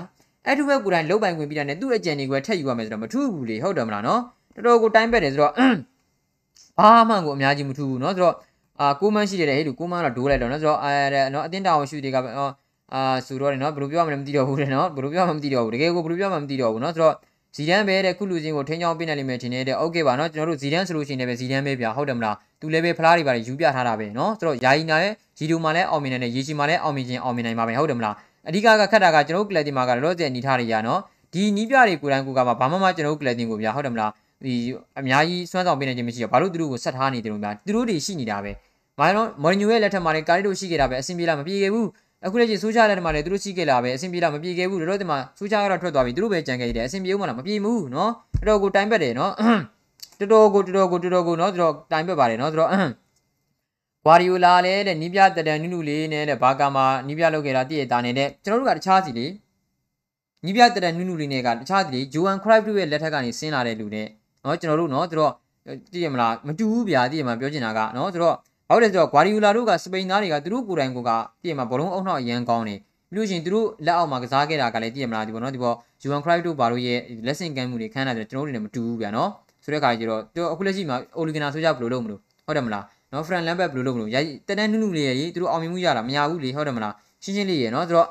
[0.45, 4.21] အဲ့ဒီဘက်ကိုယ်တိုင်လုံပိုင်ဝင်ပြီးတာနဲ့သူ့အကြံတွေကိုထက်ယူရမယ်ဆိုတော့မထူးဘူးလေဟုတ်တယ်မလားနော်
[4.56, 5.54] တော်တော်ကိုတိုင်းပက်တယ်ဆိုတော့
[6.80, 8.36] ဘာမှကိုအများကြီးမထူးဘူးနော်ဆိုတော့
[8.80, 12.17] အာကိုမန်းရှိတယ်ဟဲ့လူကိုမန်းတော့ဒိုးလိုက်တော့နော်ဆိုတော့အဲနော်အတင်းတောင်ရှူတွေက
[12.93, 17.15] အာဆိုတော့နော်ဘယ်လိုပြောမှမသိတော့ဘူးလေနော်ဘယ်လိုပြောမှမသိတော့ဘူးတကယ်ကိုဘယ်လိုပြောမှမသိတော့ဘူးနော်ဆိုတော့
[17.57, 28.14] ဇီဒန်ပဲတဲ့ခုလူချင်းကိုထိန်းချောင်းပေးနိုင်လိမ့်မယ်ထင်နေတဲ့โอเคပါနော်ကျွန်တော်တို့ဇီဒန်ဆိုလို့ရှိရင်လည်းဇီဒန်ပဲဗျာဟုတ်တယ်မလားသူလည်းပဲဖလားတွေပါယူပြထားတာပဲနော်ဆိုတော့ယာယီနာရဲ့ဂျီဒူမှာလည်းအောင်မြင်တယ်ရေချီမှာလည်းအောင်မြင်ခြင်းအောင်မြင်နိုင်ပါပဲဟုတ်တယ်မလား
[28.48, 31.00] အဓိကကခတ်တာကကျွန်တော်တို့ကလပ်တင်မှာကလောဆယ်ညီထားတွေရနော်
[31.33, 34.11] ဒီနီးပြတွေကိုယ်တိုင်ကိုကမှဘာမှမကျွန်တော်တို့ကလပ်တင်ကိုဗျာဟုတ်တယ်မလား
[34.44, 34.55] ဒီ
[34.98, 38.52] အများကြီးစွမ်းဆောင်ပေးနေခြင်းမရှိတော့ဘာလို့သူတို့ကိုဆက်ထားနေတယ်လို့ဗျာသူတို့တွေရှိနေတာပဲ
[38.98, 41.88] ဘာလို့မော်ရီညိုရဲ့လက်ထက်မှာလည်းကာရီတို့ရှိခဲ့တာပဲအဆင်ပြေလားမပြေခဲ့ဘူး
[42.25, 49.34] အခုလက်ရှိဆိုးချလက်ထက်မှာလည်းသူတို့ရှိခဲ့လာပဲအဆင်ပြေလားမပြေခဲ့ဘူးတို့တို့ဒီမှာဆိုးချကတော့ထွက်သွားပြီသူတို့ပဲကြံခဲ့တယ်အဆင်ပြေဦးမလားမပြေဘူးနော်တော်တော်ကိုတိုင်ပက်တယ်နော်
[50.19, 52.71] တော်တော်ကိုတော်တော်ကိုတော်တော်ကိုနော်တော်တော်တိုင်ပက်ပါတယ်နော်ဆိုတော့
[54.06, 59.27] ဂွာဒီယိုလာလည်းတဲ့နီးပြတတန်နုနုလေးနဲ့တဲ့ဘာကာမှာနီးပြလောက်ခဲ့တာတည့်ရတာနေတဲ့ကျွန်တော်တို့ကတခြားစီလေ
[60.45, 64.08] နီးပြတတန်နုနုလေးနဲ့ကတခြားစီလေဂျိုဟန်ခရိုက်တို့ရဲ့လက်ထက်ကနေဆင်းလာတဲ့လူနဲ့
[64.43, 65.32] နော်ကျွန်တော်တို့နော်သူတို့
[65.91, 68.36] တည့်ရမလားမတူဘူးဗျာတည့်ရမှာပြောချင်တာကနော်ဆိုတော့
[68.69, 71.12] ဟုတ်တယ်ဆိုတော့ဂွာဒီယိုလာတို့ကစပိန်သားတွေကသူတို့ကိုယ်တိုင်ကိုက
[71.43, 72.75] တည့်ရမှာဘလုံးအုံနှောက်အရန်ကောင်းနေ
[73.12, 79.30] ပြီးလို့ရှိရင်သူတို့လက်အောက်မှာကစားခဲ့တာကလည်းတည့်ရမလားဒီပေါ်နော်ဒီပေါ်ဂျူဝန်ခရိုက်တို့ဘာလို့ရဲ့ lesson ကမ်းမှုတွေခန်းတာဆိုကျွန်တော်တို့လည်းမတူဘူးဗျာနော်
[79.63, 88.08] ဆိုတဲ့အခါကျတော့သူအခုလက်ရှိမှာအိုလီဂနာဆိုကြဘယ်လိုလုပ်မလို့ဟုတ်တယ်မလားနော်ဖရန်လမ်ဘက်ဘယ်လိုလုပ်မလို့ရိုက်တန်းနုနုလေးရဲ့သူတို့အောင်မြင်မှုရတာမရဘူးလေဟုတ်တယ်မလားရှင်းရှင်းလေးရဲ့နော်ဆိုတော့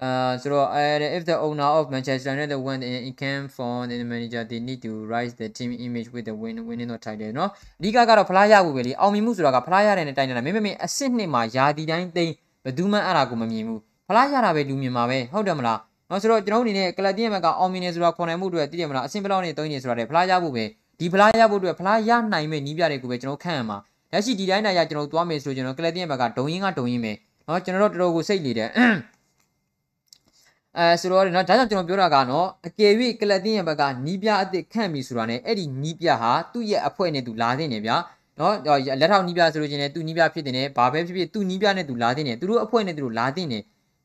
[0.00, 4.02] Uh, so uh, if the owner of Manchester United went in, in can for the
[4.02, 7.48] manager they need to rise the team image with the win winning not title เนาะ
[7.80, 20.64] အဓိကကတော့ဖလားရဖို့ပဲလေအောင်မြင်မှုဆိုတာကဖလားရတဲ့နဲ့တိုင်နေတာမင်းမင်းအစ်စ်နှစ်မှာယာတီတိုင်းသိမ်းဘယ်သူမှအဲ့ဒါကိုမမြင်ဘူးဖလားရတာပဲလူမြင်မှာပဲဟုတ်တယ်မလားเนาะဆိုတော့ကျွန်တော်အနေနဲ့ကလပ်တင်းဘက်ကအောင်မြင်နေဆိုတာခွန်နိုင်မှုတွေတည်တယ်မလားအဆင်ဘလောက်နဲ့သုံးနေဆိုတာလေဖလားရဖို့ပဲ
[20.98, 23.78] ဒီဖလားရဖို့အတွက်ဖလားရနိုင်မဲ့နီးပြတွေကိုပဲကျွန်တော်ခန့်ရမှာ
[24.12, 27.12] လက်ရှိဒီတိုင်းတိုင်းရကျွန်တော်သွားမယ်ဆိုကျွန်တော်ကလပ်တင်းဘက်ကဒုံရင်းကဒုံရင်းပဲ
[27.46, 28.70] เนาะကျွန်တော်တို့တော်တော်ကိုစိတ်နေတယ်
[30.79, 37.95] အဲဆိုတော့နော်ဒါကြောင့်ကျွန်တော်ပြောတာကနော်အကယ်၍ကလပ်တင်းရဲ့ဘက်ကနီးပြအသစ်ခန့်ပြီဆိုတာ ਨੇ အဲ့ဒီနီးပြဟာသူ့ရဲ့အဖွဲ့နဲ့သူလာသင့်နေဗျာ
[38.39, 38.53] နော်
[38.99, 43.59] လက်ထောက်နီးပြဆိုလို့ချင်းねသူနီးပြဖြစ်တင်နေဘာပဲဖြစ်ဖြစ်သူနီးပြနဲ့သူလာသင့်နေသူတို့အဖွဲ့နဲ့သူတို့လာသင့်နေ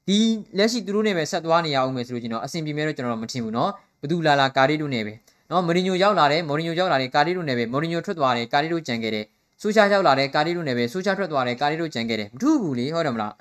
[0.09, 0.19] ဒီ
[0.59, 3.71] လက်ရှိသူတို့နဲ့ပဲဆက်သွားနေရအောင်မယ်ဆိုလို့ကျွန်တော်အဆင်ပြေမဲ့တော့ကျွန်တော်မထင်ဘူးနော်
[4.03, 5.13] ဘသူလာလာကာရီတို့နဲ့ပဲ
[5.51, 9.25] နော်မော်ရီညိုရောက်လာတယ်မော်ရီညိုရောက်လာတယ်ကာရီတို့နဲ့ပဲမော်ရီညိုထွက်သွားတယ်ကာရီတို့ကြံခဲ့တယ်
[9.63, 13.33] ဆိုရှာရောက်လာတယ်ကာရီတို့နဲ့ပဲဆိုရှာထွက်သွားတယ်ကာရီတို့ကြံခဲ့တယ်မထူးဘူးလေဟုတ်တယ်မလား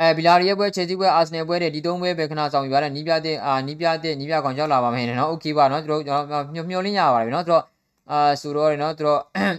[0.00, 7.62] အဲဘီလာရီရဲ့ပွဲချယ်ဆီပွဲအာဆင်နယ်ပွဲတွေဒီသုံးပွဲပဲခဏဆောင်ယူရတဲ့နီးပြတဲ့အာနီးပြတဲ့နီးပြကောင်ရောက်လာပါမယ်နော်โอเคပါနော်တို့မျှော်မျှော်လင့်ရပါတယ်နော်တို့
[8.10, 9.18] အာဆိုတော့နော်တို့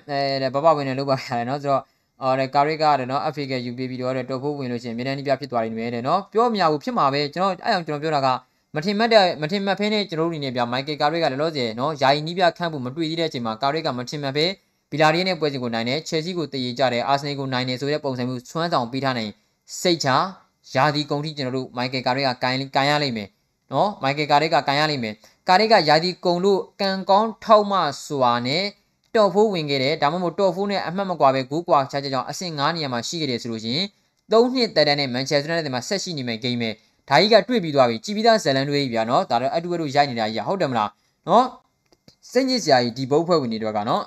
[0.09, 1.79] အဲဘဘဝင်နေလို့ပါရတယ်နော်တို့
[2.21, 8.27] အော်တဲ့ကာရီကတဲ့နော် FA ကယူပြီးပြီးတော့တဲ့တော်ဖို့ဝင်လို့ရှိရင်မြေတန်းနီးပြဖြစ်သွားနေမယ်တဲ့နော်ပြောမရဘူးဖြစ်မှာပဲကျွန်တော်အဲ့အောင်ကျွန်တော်ပြောတာက
[8.75, 14.45] မထင်မှတ်တဲ့မထင်မှတ်ဖဲနဲ့ကျွန်တော်တို့အနေနဲ့ဗျာမိုက်ကယ်ကာရိကလည်းလောဆယ်နော်ယာယီနီးပြခန့်ဖို့မတွေ့သေးတဲ့အချိန်မှာကာရိကမထင်မှတ်ဖဲ
[14.91, 19.31] ဘီလာရီနဲ့ပွဲစဉ်ကိုနိုင်တယ်ချယ်ဆီကိုတည်ရကြတယ်အာဆင်နယ်ကိုနိုင်တယ်ဆိုတဲ့ပုံစံမျိုးဆွမ်းဆောင်ပေးထားနိုင်
[19.80, 20.08] စိတ်ချ
[20.74, 23.28] ယာဒီကုန်ထိကျွန်တော်တို့မိုက်ကယ်ကာရိကကန်ကန်ရလိမ့်မယ်
[23.72, 25.14] နော်မိုက်ကယ်ကာရိကကန်ရလိမ့်မယ်
[25.48, 28.64] ကာရိကယာဒီကုံလို့ကန်ကောင်းထောက်မှစွာနဲ့
[29.14, 33.86] တော်ဖိုးဝင်ခဲ့တယ်ဒါမှမဟုတ်တော်ဖိုးနဲ့အမှတ်မကွာပဲဂိုးကွာချာချာကြောင့်အဆင့်9နေရာမှာရှိခဲ့တယ်ဆိုလို့ရှိရင်
[34.32, 36.70] ၃နှစ်တက်တန်းနဲ့မန်ချက်စတာယူနိုက်တက်မှာဆက်ရှိနေမယ်ဂိမ်းပဲ
[37.08, 40.90] ဒါကြီးကတွေ့ပြီးသွားပြီကြည်ပြီးသားဇလန်တွေကြီးဗျာနော်ဒါတော့အတူတူရိုက်နေတာကြီးဟုတ်တယ်မလား
[41.28, 41.46] နော်
[42.30, 44.02] စိတ်ညစ်စရာကြီးဒီဘုတ်ဖွဲ့ဝင်တွေတော့ကနော်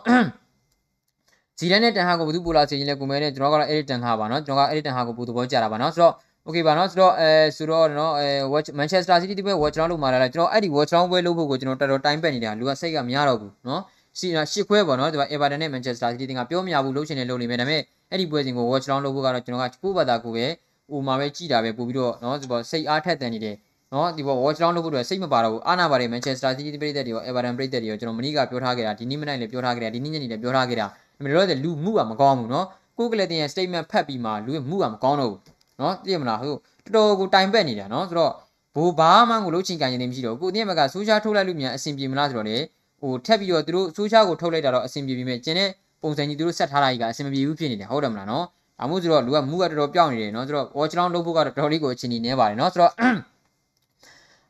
[1.61, 6.13] ဇီဒန်နဲ့တန်ဟာကိုဘယ်သူပို့လာချင်ရင်လဲကိုမဲနဲ့ကျွန်တော်ကတော့အဲ့ဒီတန်ဟာပါနော်ကျွန်တော်ကအဲ့ဒီတန်ဟာကိုပို့သဘောကျတာပါနော်ဆိုတော့
[6.47, 13.81] okay ပါနော်ဆိုတော့အဲဆိုတော့နော်အဲ watch Manchester City ဒီဘက် watch round လို့မှာလာကျွန်တော်အဲ့ဒီ watch round ပွဲလုပ်ဖို့ကိုကျွန်တော်တော်တော်တိုင်းပက်နေတာလူကစိတ်ကမရတော့ဘူးနော်
[14.19, 20.45] စီရှစ်ခွဲပေါ့နော်ဒီမှာ Everton နဲ့ Manchester City တင်ကပြောမရဘူးလုပ်ချင်တယ်လုပ်နေမယ်ဒါပေမဲ့အဲ့ဒီပွဲစဉ်ကို watch round လုပ်ဖို့ကတော့ကျွန်တော်ကကိုယ့်ဘာသာကိုပဲ
[20.91, 23.55] ဟိုမှာပဲကြည်တာပဲပို့ပြီးတော့နော်ဒီပေါ်စိတ်အားထက်တန်နေတယ်
[23.93, 30.85] နော်ဒီပေါ် watch round လုပ်ဖို့အတွက်စိတ်မပါတော့ဘူးအာနာပါတယ် Manchester City ပြည်သက်တွေရော Everton ပြည်သက်တွေရောကျွန်တော်မနီးကပြောထားခဲ့တာဒီနေ့မနိုင်လည်းပြောထားခဲ့တာဒီနေ့ညနေလည်းပြောထားခဲ့တာ
[31.21, 32.65] ဒါပေမဲ့တော့လူမှုကမကောင်းဘူးနော်
[32.97, 35.41] ကိုကလေးတင်ရဲ့ statement ဖတ်ပြီးမှလူမှုကမကောင်းတော့ဘူး
[35.81, 38.33] နော်သိရမလားဟိုတော်တော်ကိုတိုင်ပက်နေတာနော်ဆိုတော့
[38.75, 42.57] ဘိုးဘာမှကိုလုံးချင်ကန်နေမရှိတော့ကိုအတင်းဘက်ကဆိုးချားထုတ်လိုက်လို့မြန်အဆင်ပြေမလားဆိုတော့လေ
[43.01, 45.69] ဟိုထက်ပြီးတော့သူတို့ဆိုးချားကိုထုတ်လိုက်တာတော့အဆင်ပြေပြီမဲ့ကျင်တဲ့
[46.01, 48.45] ပုံစံကြီးသူတို့ဆက်ထားတာကြီးကအဆင်မပြေဘူးဖြစ်နေတယ်ဟုတ်တယ်မလားနော်
[48.79, 52.93] ဒါမှမဟုတ်ဆိုတော့လူကမူကတော်တော်ပြောင်းနေတယ်နော်ဆိုတော့ watch down လုပ်ဖို့ကတော့တော်တော်လေးကိုအချိန်ကြီးနေပါတယ်နော်ဆိုတော့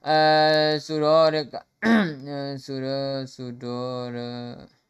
[0.07, 0.19] အဲ
[0.86, 1.27] ဆိုတော့
[2.63, 4.81] ဆိုတော့ဆိုတော့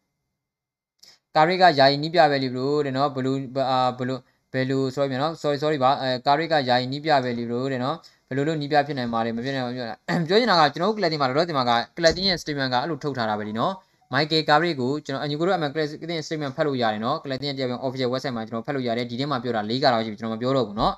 [1.36, 3.38] ကာရိကယာယီနီးပြပဲလီဘလို့တဲ့နော်ဘလူး
[3.70, 4.20] အာဘလူး
[4.54, 7.96] ဘယ်လို sorry မြန်နော် sorry sorry ပါအဲကာရိကယာယီနီးပြပဲလီဘလို့တဲ့နော်
[8.30, 9.96] ဘယ်လိုလို့နီးပြဖြစ်နိုင်မှာလဲမဖြစ်နိုင်ဘူးပြောတာ
[10.28, 13.74] ပြောချင်တာကကျွန်တော်တို့ကလပ်တင်မှာတော့ဒီမှာကကလပ်တင်ရဲ့ statement ကအဲ့လိုထုတ်ထားတာပဲလीနော်
[14.13, 20.94] မိုက်ကယ်ကာရီကိုကျွန်တော်အညီကိုတို့အမှန်ကလပ်တင် statement ဖတ်လို့ရတယ်နော်ကလပ်တင်ရဲ့တရားပြန် official website မှာကျွန်တော်ဖတ်လို့ရတယ်ဒီထဲမှာပြောတာ၄ကတော့ရှိပြီကျွန်တော်မပြောတော့ဘူးနော်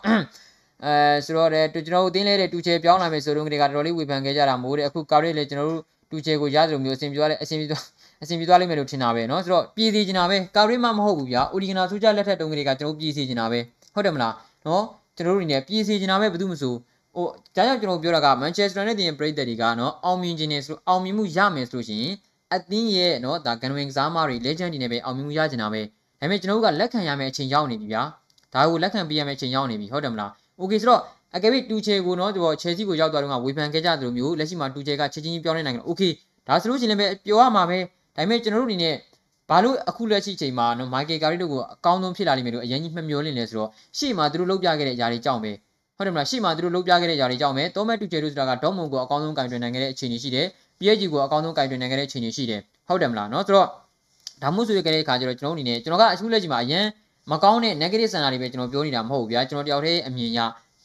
[0.85, 7.83] အဲဆိုတော့တဲ့ကျွန်တော်တို့တင်းလဲတဲ့တူချေပြောင်းလာမယ်ဆိုတော့ကလေးကတော်တော်လေးဝေဖန်ခဲ့ကြတာမို့တဲ့အခုကာရီလည်းကျွန်တော်တို့တူချေကိုရသလိုမျိုးအဆင်ပြေသွားတဲ့အဆင်ပြေသွား
[8.22, 13.60] အဆင်ပြေသွားလိမ့်မယ်လို့ထင်တာပဲเนาะဆိုတော့ပြည်စီချင်တာပဲကာရီမှမဟုတ်ဘူးဗျာအိုဒီဂနာဆိုကြလက်ထက်တုံးကလေးကကျွန်တော်ပြည်စီချင်တာပဲ
[13.94, 14.82] ဟုတ်တယ်မလားเนาะ
[15.16, 16.74] ကျွန်တော်တို့အနေနဲ့ပြည်စီချင်တာပဲဘယ်သူမှမဆို
[17.14, 22.14] ဟိုဒါကြောင့်ကျွန်တော်ပြောတာကမန်ချက်စတာနဲ့တင်ပရိသတ်တွေကเนาะအောင်မြင်ခြင်းနဲ့ဆိုအောင်မြင်မှုရမယ်ဆိုလို့ရှိရင်
[22.54, 25.80] အသင်းရဲ့เนาะဒါဂန်ဝင်ကစားမတွေ legend တွေနဲ့ပဲအောင်မြင်မှုရချင်တာပဲ
[26.20, 28.02] ဒါပေမဲ့ကျွန်တော်တို့ကလက်ခံရမယ့်အချိန်ရောက်နေပြီဗျာ
[28.54, 31.02] ဒါကိုလက်ခံပေးရမယ့်အချိန်ရောက်နေပြီဟုတ်တယ်မလားโอเคဆိုတော့
[31.36, 36.02] အကယ်၍တူချေကိုเนาะဒီပေါ်ချယ်ဆီကိုရောက်သွားတော့ကဝေဖန်ခဲ့ကြသလိုမျိုးလက်ရှိမှာတူချေကချက်ချင်းပြောင်းနေနိုင်တယ်โอเค
[36.48, 37.78] ဒါဆိုလို့ရှိရင်လည်းပြောရမှာပဲ
[38.15, 38.95] ဒါပေမဲ့ကျွန်တော်တို့အနေနဲ့
[39.49, 45.51] ဘာလို့အခုလက်ရှိချိန်မှာနော်မိုက်ကယ်ကာရီတို့ကိုအကောင်းဆုံးဖြစ်လာလိမ့်မယ်လို့အရင်ကြီးမှမျှော်လင့်နေဆိုတော့ရှေ့မှာသူတို့လုပ်ပြခဲ့တဲ့အရာတွေကြောင့်ပဲ
[45.97, 50.47] ဟုတ်တယ်မလားရှေ့မှာသူတို့လုပ်ပြခဲ့တဲ့အရာတွေကြောင့်ပဲတောမက်တူချေတို့ဆိုတာကဒေါမွန်ကိုအကောင်းဆုံးကင်တွင်နိုင်ခဲ့တဲ့အခြေအနေရှိတယ်
[50.79, 53.67] PSG ကိုအကောင်းဆုံးကင်တွင်နိုင်ခဲ့တဲ့အခြေအနေရှိတယ်ဟုတ်တယ်မလားနော်ဆိုတော့
[54.43, 56.85] ဒါမှမဟုတ်ဆိုရတဲ့အခါကျတော့ကျွန်တော်အနေနဲ့ကျွန်တော်ကအခုလက်ရှိမှာအရင်
[57.31, 60.39] မကောင်းတဲ့ negative ဆန္ဒတွေပဲကျွန်တော်ပြောနေတာမဟုတ်ဘူးဗျာကျွန်တော်တယောက်တည်းအမြင်ရ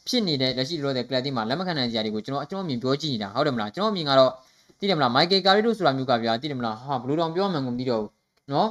[0.07, 4.31] ဖြစ်နေတဲ့လက်ရှိလိုတဲ့ club တွေမှာလက်မခံနိုင်စရာတွေကိုကျွန်တော်အကျွန်တော်မြင်ပြောကြည့်နေတာဟုတ်တယ်မလားကျွန်တော်မြင်ကတော့
[4.79, 8.05] သိတယ်မလားမိုက်ကယ်ကာရီတို့ဆိုတာမျိုးကဗျာသိတယ်မလားဟာဘလူးတောင်ပြောမှန်းကုန်ပြီးတော့
[8.51, 8.69] နော်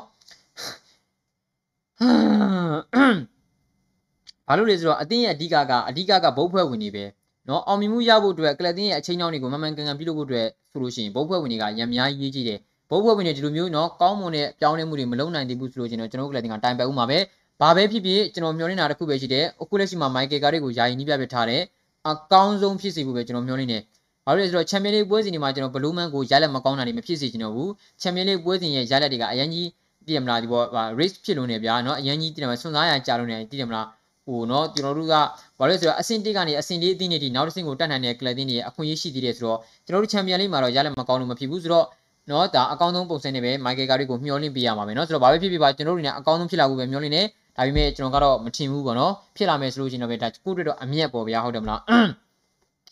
[4.49, 7.05] ဘာလို့လဲဆိုတော့အတင်းရဲ့အဓိကကအဓိကကဘုတ်ဖွဲ့ဝင်နေပဲ
[7.49, 12.59] နော်အောင်မြင်မှုရဖို့အတွက်ကလပ်တင်းရဲ့အချိန်ကြောင်းတွေကိုမမှန်ကန်ကန်ပြုလုပ်ဖို့အတွက်ဆိုလို့ရှိရင်ဘုတ်ဖွဲ့ဝင်တွေကရံများရေးကြည့်တယ်
[12.91, 17.19] ဘုတ်ဖွဲ့ဝင်တွေဒီလိုမျိုးနော်ကောင်းမွန်တဲ့ပြောင်းလဲမှုတွေမလုပ်နိုင်သေးဘူးဆိုလို့ကျွန်တော်ကျွန်တော်ကလပ်တင်းကတိုင်ပတ်ဦးမှာပဲ
[17.61, 21.63] ဘာပဲဖြစ်ဖြစ်ကျွန်တော်မျှော်နေတာတစ်ခုပဲရှိတယ်အခုလက်ရှိမှာမိုက်ကယ်ကာတွေကိုယာယီနှိပြပြထားတယ်
[22.09, 23.83] အကောင်းဆုံးဖြစ်စေဖို့ပဲကျွန်တော်မျှော်နေတယ်
[24.28, 29.68] ဘာလို့လဲဆိုတော့ချန်ပီယံလိပွဲစဉ်တွေမှာကျွန်တော်ဘလူးမန်ကိုရလက်မကောင်းတာတွေမဖြစ်စေချင်တော့ဘူးချန်ပီယံလိပွဲစဉ်ရဲ့ရလက်တွေကအရင်ကြီး
[30.08, 30.66] တည်ရမလားဒီပေါ်
[31.00, 33.88] race ဖြစ်လို့နေဗျာเนาะအရင်ကြီးတည်တယ်မှာစွန့်စားရကြာလို့နေတည်တယ်မလား
[34.28, 35.14] ဟိုเนาะကျွန်တော်တို့က
[35.60, 41.86] ဘာလို့လဲဆိုတော့အဆင့်1ကနေအဆင့်4အသင်းတွေဒီနောက်တစ်ဆင့်ကိုတက်နိုင်တဲ့ကလပ်တင်းတွေအခွင့်အရေးရှိသေးတယ်ဆိုတော့ကျွန်တော်တို့ချန်ပီယံလိမှာတော့ရလက်မကောင်းလို့မဖြစ်ဘူးဆိုတော့
[42.30, 47.22] နော်ဒါအကောင်းဆုံးပုံစံနဲ့ပဲမိုက်ကယ်ကာရီကိုမျှော်လင့်ပေးရမှာပဲเนาะဆိုတော့ဘာပဲဖြစ်ဖြစ်ပါကျွန်တော်တို့နေအကောင်းဆုံးဖြစ်လာဖို့ပဲမျှော်လင့်နေ
[47.58, 51.82] ဒါပေမဲ့ကျွန်တော်ကတော့မထင်ဘူးပေါ့နော်ဖြစ်လာမယ်ဆိုလို့ရှိရင်တော့ပဲဒါကိုတွေ့တော့အမျက်ပေါ့ဗျာဟုတ်တယ်မလား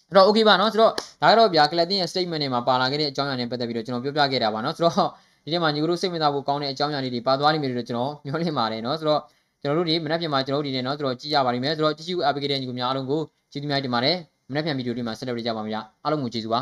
[0.09, 0.91] အဲ့တော့ okay ပါเนาะဆိုတော့
[1.21, 5.09] ဒါကတော့ဗျာကလပ်တင်ရဲ့ statement တွေမှာပါလာခဲ့တဲ့အကြောင်းအရာတွေပတ်သက်ပြီးတော့ကျွန်တော်ပြောပြခဲ့တာပါเนาะဆိုတော့
[5.43, 9.21] ဒီထဲမှာညီကိုတို့စိတ်ဝင်စားဖို့ကောင်းတဲ့အကြောင်းအရာလေးတွေပါသွားလိမ့်မယ်လို့ကျွန်တော်မျှော်လင့်ပါတယ်เนาะဆိုတော့
[9.61, 13.21] ကျွန်တော်တို့ဒီမနက်ဖြန်မှာကျွန်တော်တို့ဒီနေ့เนาะဆိုတော့ကြည့်ရပါလိမ့်မယ်ဆိုတော့ကြည့်ကြည့်အားပေးခဲ့တဲ့ညီကိုများအားလုံးကို
[13.51, 14.17] ကျေးဇူးများတင်ပါတယ်
[14.49, 16.61] မနက်ဖြန်ဗီဒီယိုတွေမှာဆက်လက်ကြပါမယ်ဗျာအားလုံးကိုကျေးဇူးပါ